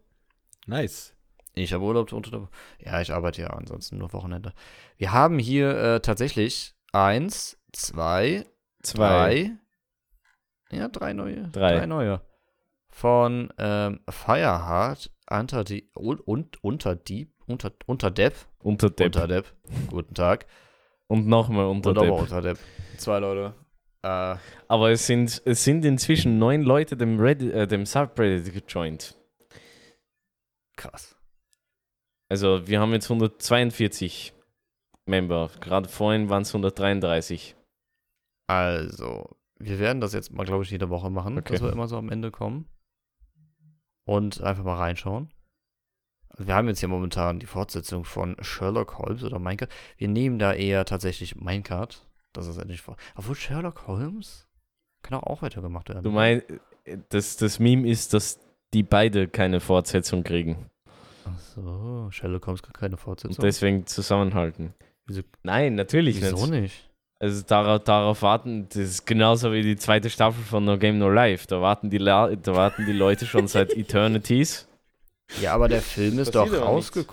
[0.68, 1.14] Nice.
[1.54, 2.52] Ich habe Urlaub unter der Woche.
[2.80, 4.54] Ja, ich arbeite ja ansonsten nur Wochenende.
[4.98, 8.46] Wir haben hier äh, tatsächlich eins, zwei,
[8.84, 9.58] Zwei.
[10.70, 10.78] drei.
[10.78, 11.50] Ja, drei neue.
[11.50, 11.86] Drei.
[11.86, 12.22] neue.
[12.90, 19.06] Von ähm, Fireheart, unter die und, und unter die unter unter Depp, Unter Depp.
[19.08, 19.54] unter Depp.
[19.90, 20.46] Guten Tag.
[21.08, 22.12] Und nochmal unter und Depp.
[22.12, 22.60] unter Depp.
[22.98, 23.54] Zwei Leute.
[24.04, 24.36] Äh,
[24.68, 29.18] Aber es sind, es sind inzwischen neun Leute dem, Reddit, äh, dem Subreddit gejoint.
[30.76, 31.16] krass.
[32.30, 34.34] Also wir haben jetzt 142
[35.06, 35.52] Member.
[35.60, 37.56] Gerade vorhin waren es 133.
[38.48, 41.54] Also, wir werden das jetzt mal, glaube ich, jede Woche machen, Okay.
[41.54, 42.68] dass wir immer so am Ende kommen.
[44.06, 45.32] Und einfach mal reinschauen.
[46.30, 49.68] Also wir haben jetzt hier momentan die Fortsetzung von Sherlock Holmes oder Minecraft.
[49.98, 51.90] Wir nehmen da eher tatsächlich Minecraft.
[52.34, 52.96] Das ist endlich vor.
[53.16, 54.48] Obwohl Sherlock Holmes
[55.04, 56.04] kann auch, auch weitergemacht werden.
[56.04, 56.46] Du meinst,
[57.10, 58.40] das, das Meme ist, dass
[58.74, 60.70] die beide keine Fortsetzung kriegen.
[61.26, 63.44] Ach so, Sherlock Holmes kann keine Und Fortsetzung.
[63.44, 64.74] deswegen zusammenhalten.
[65.06, 66.62] Wieso- Nein, natürlich Wieso nicht.
[66.62, 66.88] nicht?
[67.20, 71.10] Also darauf, darauf warten, das ist genauso wie die zweite Staffel von No Game No
[71.10, 71.46] Life.
[71.48, 74.68] Da warten die, La da warten die Leute schon seit Eternities.
[75.40, 77.08] Ja, aber der Film ist doch aber nichts.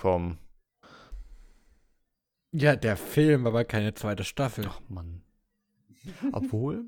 [2.51, 4.65] Ja, der Film, aber keine zweite Staffel.
[4.67, 5.21] Ach Mann.
[6.31, 6.85] Obwohl.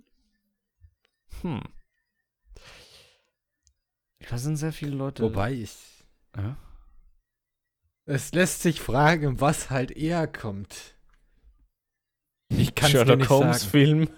[1.42, 1.62] Hm.
[4.30, 5.24] Da sind sehr viele Leute.
[5.24, 5.76] Wobei ich.
[6.36, 6.58] Ja?
[8.06, 10.96] Es lässt sich fragen, was halt eher kommt.
[12.50, 13.72] Ich kann Sherlock nicht Holmes sagen.
[13.72, 14.10] Film.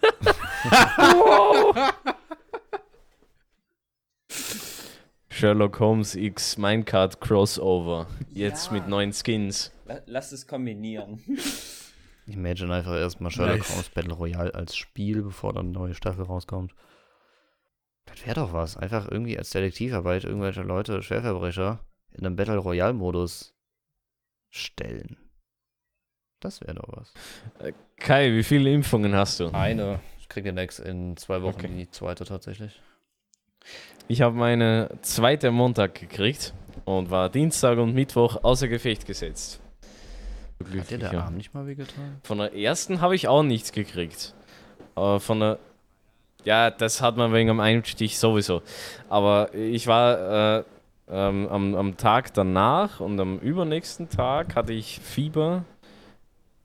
[5.30, 8.08] Sherlock Holmes X Minecart Crossover.
[8.34, 8.74] Jetzt Ja.
[8.74, 9.72] mit neuen Skins.
[9.94, 11.22] La- Lass es kombinieren.
[12.26, 13.70] Imagine einfach erstmal Sherlock Nice.
[13.72, 16.74] Holmes Battle Royale als Spiel, bevor dann eine neue Staffel rauskommt.
[18.06, 18.78] Das wäre doch was.
[18.78, 21.80] Einfach irgendwie als Detektivarbeit irgendwelche Leute, Schwerverbrecher,
[22.12, 23.54] in einem Battle Royale Modus
[24.50, 25.18] stellen.
[26.39, 27.14] Das wäre doch was.
[27.98, 29.50] Kai, wie viele Impfungen hast du?
[29.54, 30.00] Eine.
[30.20, 31.76] Ich kriege den Next in zwei Wochen Okay.
[31.76, 32.82] die zweite tatsächlich.
[34.10, 36.54] Ich habe meine zweite Montag gekriegt
[36.86, 39.62] und war Dienstag und Mittwoch außer Gefecht gesetzt.
[40.60, 42.20] Hat dir der Arm nicht mal wehgetan?
[42.24, 44.34] Von der ersten habe ich auch nichts gekriegt.
[44.95, 45.60] Aber von der.
[46.45, 48.62] Ja, das hat man wegen dem Einstich sowieso.
[49.08, 50.64] Aber ich war äh,
[51.10, 55.64] ähm, am, am Tag danach und am übernächsten Tag hatte ich Fieber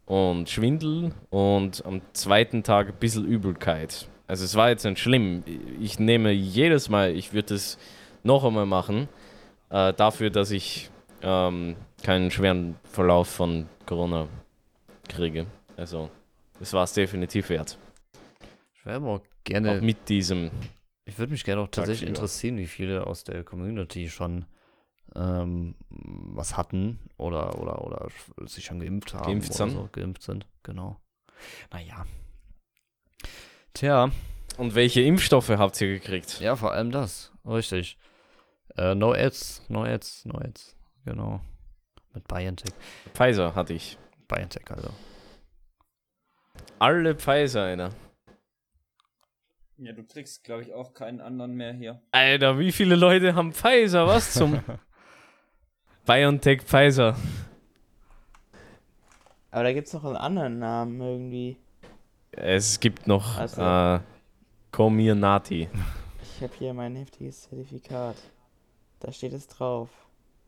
[0.07, 4.09] und Schwindel und am zweiten Tag ein bisschen Übelkeit.
[4.27, 5.45] Also es war jetzt nicht schlimm.
[5.81, 7.79] Ich nehme jedes Mal, ich würde es
[8.23, 9.09] noch einmal machen,
[9.71, 10.91] äh, dafür, dass ich
[11.23, 14.29] ähm, keinen schweren Verlauf von Corona
[15.09, 15.47] kriege.
[15.77, 16.11] Also,
[16.61, 17.79] es war es definitiv wert.
[18.75, 19.81] Ich wäre aber auch Auch gerne.
[19.81, 20.51] mit diesem.
[21.05, 22.19] Ich würde mich gerne auch tatsächlich Tagsüber.
[22.21, 24.45] interessieren, wie viele aus der Community schon
[25.17, 28.09] ähm, was hatten oder, oder, oder
[28.47, 29.27] sich schon geimpft haben.
[29.27, 29.71] Geimpft oder sind.
[29.71, 31.01] So, geimpft sind, genau.
[31.73, 32.05] Naja.
[33.75, 34.11] Tja,
[34.59, 36.41] Und welche Impfstoffe habt ihr gekriegt?
[36.41, 37.33] ja, vor allem das.
[37.47, 37.97] Richtig.
[38.77, 40.77] Äh, no Ads, no Ads, no Ads.
[41.05, 41.41] Genau.
[42.19, 42.73] Mit BioNTech.
[43.15, 43.97] Pfizer hatte ich.
[44.27, 44.91] BioNTech, also.
[46.81, 47.91] Alle Pfizer, einer.
[49.77, 52.03] Ja, du kriegst, glaube ich, auch keinen anderen mehr hier.
[52.11, 54.09] Alter, wie viele Leute haben Pfizer?
[54.09, 54.61] Was zum
[56.07, 57.15] BioNTech Pfizer?
[59.53, 61.57] Aber da gibt es noch einen anderen Namen irgendwie.
[62.33, 63.63] Es gibt noch Also.
[63.63, 64.01] äh,
[64.73, 65.69] Comirnaty.
[66.23, 68.17] Ich habe hier mein heftiges Zertifikat.
[68.99, 69.89] Da steht es drauf.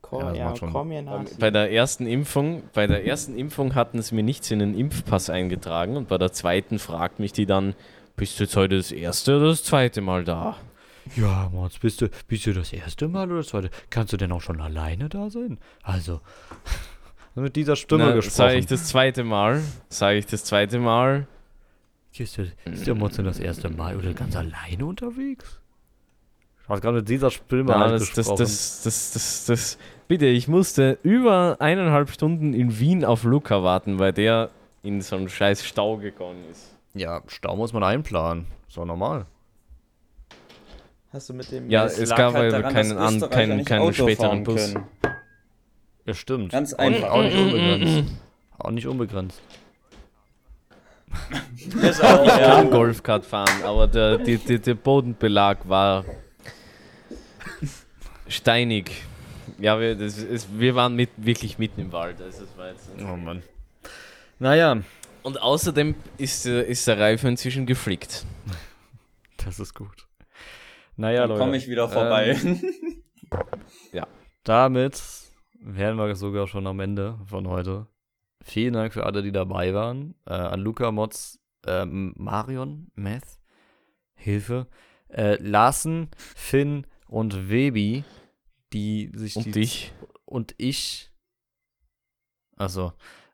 [0.03, 1.27] Ko Ja, ja, komm.
[1.39, 5.31] Bei der ersten Impfung, bei der ersten Impfung hatten sie mir nichts in den Impfpass
[5.31, 7.75] eingetragen und bei der zweiten fragt mich die dann,
[8.17, 10.57] bist du jetzt heute das erste oder das zweite Mal da?
[11.17, 13.71] Ja, Mats, bist du, bist du das erste Mal oder das zweite?
[13.89, 15.59] Kannst du denn auch schon alleine da sein?
[15.83, 16.21] Also,
[17.35, 18.59] mit dieser Stimme Sage gesprochen.
[18.59, 21.27] ich das zweite Mal, sage ich das zweite Mal.
[22.13, 25.60] Ist der, ist der Mats denn das erste Mal oder ganz alleine unterwegs?
[26.71, 30.99] Habe gerade mit dieser Na, halt das, das, das, das, das, das, bitte, ich musste
[31.03, 34.51] über eineinhalb Stunden in Wien auf Luca warten, weil der
[34.83, 36.75] in so einen scheiß Stau gegangen ist.
[36.95, 38.47] Ja, Stau muss man einplanen.
[38.75, 39.27] Doch normal.
[41.13, 41.69] Hast du mit dem.
[41.69, 44.45] Ja, Es es gab halt also daran, keinen, an, keinen, nicht keinen Auto späteren fahren
[44.45, 44.73] Bus.
[44.73, 44.85] können.
[46.07, 46.53] Ja, stimmt.
[46.53, 47.11] Ganz Auch nicht- einfach.
[47.11, 48.13] Auch nicht unbegrenzt.
[48.59, 49.43] Auch nicht unbegrenzt.
[51.83, 52.39] Das auch, Ich ja.
[52.55, 56.05] kann Golfkart fahren, aber der, die, der Bodenbelag war
[58.31, 58.91] steinig.
[59.59, 62.21] Ja, wir, das ist, wir waren mit, wirklich mitten im Wald.
[62.21, 63.43] Also das war jetzt Oh Mann.
[64.39, 64.83] Naja,
[65.23, 68.25] Und außerdem ist, äh, ist der Reifen inzwischen geflickt.
[69.45, 70.07] das ist gut.
[70.97, 71.41] Naja, Dann Leute.
[71.41, 72.39] komme ich wieder vorbei.
[74.45, 75.03] Damit
[75.61, 77.87] wären wir sogar schon am Ende von heute.
[78.43, 80.15] Vielen Dank für alle, die dabei waren.
[80.27, 83.39] Äh, an Luca, Mods, ähm, Marion, Meth,
[84.15, 84.67] Hilfe,
[85.09, 88.05] äh, Larsen, Finn und Webi,
[88.73, 89.93] die sich Und die dich?
[90.25, 91.11] und ich,
[92.57, 92.93] also,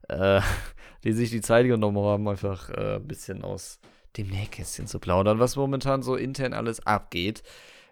[0.08, 0.40] äh,
[1.04, 3.80] die sich die Zeit genommen haben, einfach äh, ein bisschen aus
[4.16, 7.42] dem Nähkästchen zu plaudern, was momentan so intern alles abgeht.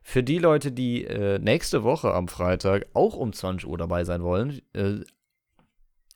[0.02, 4.22] Für die Leute, die äh, nächste Woche am Freitag auch um 20 Uhr dabei sein
[4.22, 5.00] wollen, äh,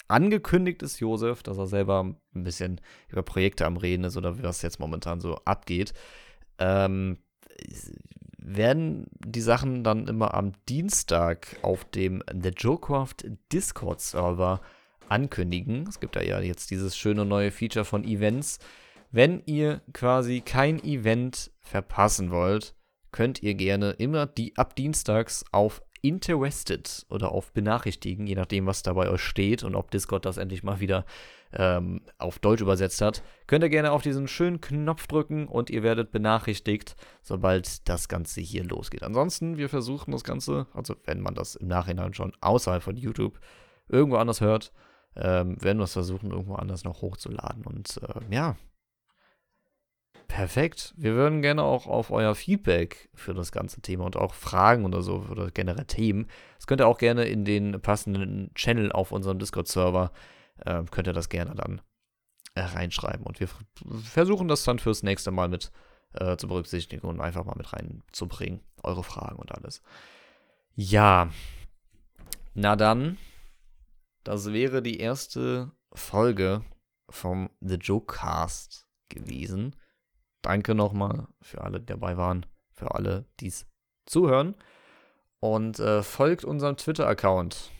[0.08, 2.04] angekündigt ist Josef, dass er selber
[2.34, 5.92] ein bisschen über Projekte am Reden ist oder was jetzt momentan so abgeht.
[6.58, 7.18] Ähm,
[8.56, 14.60] werden die Sachen dann immer am Dienstag auf dem The Joecraft Discord-Server
[15.08, 15.86] ankündigen.
[15.88, 18.58] Es gibt da ja jetzt dieses schöne neue Feature von Events.
[19.10, 22.74] Wenn ihr quasi kein Event verpassen wollt,
[23.10, 28.82] könnt ihr gerne immer die ab Dienstags auf Interested oder auf Benachrichtigen, je nachdem, was
[28.82, 31.04] da bei euch steht und ob Discord das endlich mal wieder
[31.52, 35.82] ähm, auf Deutsch übersetzt hat, könnt ihr gerne auf diesen schönen Knopf drücken und ihr
[35.82, 39.02] werdet benachrichtigt, sobald das Ganze hier losgeht.
[39.02, 43.38] Ansonsten, wir versuchen das Ganze, also wenn man das im Nachhinein schon außerhalb von YouTube
[43.88, 44.72] irgendwo anders hört,
[45.16, 47.64] ähm, werden wir es versuchen, irgendwo anders noch hochzuladen.
[47.64, 48.56] Und äh, ja,
[50.28, 50.94] perfekt.
[50.96, 55.02] Wir würden gerne auch auf euer Feedback für das ganze Thema und auch Fragen oder
[55.02, 56.28] so oder generell Themen.
[56.56, 60.12] Das könnt ihr auch gerne in den passenden Channel auf unserem Discord-Server,
[60.64, 61.80] äh, könnt ihr das gerne dann
[62.54, 63.26] äh, reinschreiben.
[63.26, 63.48] Und wir
[64.02, 65.72] versuchen das dann fürs nächste Mal mit
[66.12, 68.60] äh, zu berücksichtigen und einfach mal mit reinzubringen.
[68.82, 69.82] Eure Fragen und alles.
[70.74, 71.30] Ja.
[72.54, 73.18] Na dann,
[74.24, 76.64] das wäre die erste Folge
[77.08, 79.74] vom The Joke Cast gewesen.
[80.42, 83.66] Danke nochmal für alle, die dabei waren, für alle, die es
[84.06, 84.54] zuhören.
[85.40, 87.70] Und äh, folgt unserem Twitter-Account.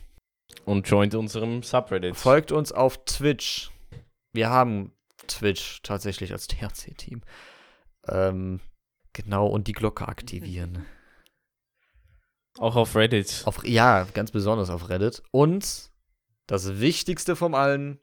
[0.65, 2.17] Und joint unserem Subreddit.
[2.17, 3.71] Folgt uns auf Twitch.
[4.33, 4.93] Wir haben
[5.27, 7.23] Twitch tatsächlich als THC-Team.
[8.07, 8.61] Ähm,
[9.13, 10.87] genau, und die Glocke aktivieren.
[12.59, 13.43] Auch auf Reddit.
[13.45, 15.23] Auf, ja, ganz besonders auf Reddit.
[15.31, 15.93] Und
[16.49, 18.01] das Wichtigste von allen,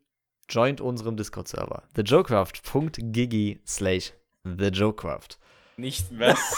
[0.47, 1.83] joint unserem Discord-Server.
[1.93, 4.13] thejokecraft.gg slash
[4.57, 5.37] thejokecraft.
[5.77, 6.39] Nicht Was?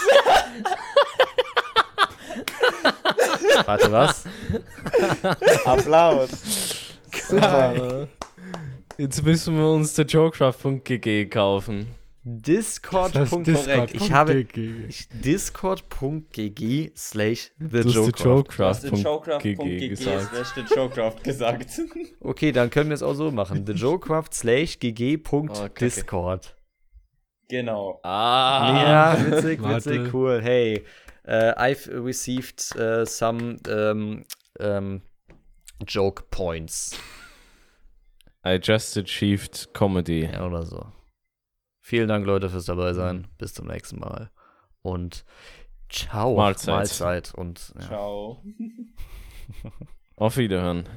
[3.66, 4.24] Warte, was?
[5.64, 6.30] Applaus.
[7.28, 8.06] Super.
[8.96, 11.88] Jetzt müssen wir uns der Jokecraft.gg kaufen.
[12.24, 13.94] Discord.gg.
[13.94, 14.44] Ich habe
[15.24, 21.24] discord.gg slash Showcraft.gg gesagt.
[21.24, 21.80] gesagt.
[22.20, 23.64] Okay, dann können wir es auch so machen.
[23.64, 26.54] thejokecraft slash gg.discord.
[27.48, 28.00] genau.
[28.02, 28.82] Ah.
[28.82, 29.90] Ja, witzig, Warte.
[29.90, 30.40] witzig, cool.
[30.42, 30.84] Hey,
[31.26, 34.24] uh, I've received uh, some um,
[34.60, 35.02] ähm,
[35.86, 36.98] Joke Points.
[38.44, 40.24] I just achieved Comedy.
[40.24, 40.86] Ja, oder so.
[41.80, 43.18] Vielen Dank, Leute, fürs dabei sein.
[43.18, 43.26] Mhm.
[43.38, 44.30] Bis zum nächsten Mal.
[44.82, 45.24] Und
[45.88, 46.36] ciao.
[46.36, 46.74] Mahlzeit.
[46.74, 47.34] Mahlzeit.
[47.34, 47.86] Und ja.
[47.86, 48.42] Ciao.
[50.16, 50.88] Auf Wiederhören.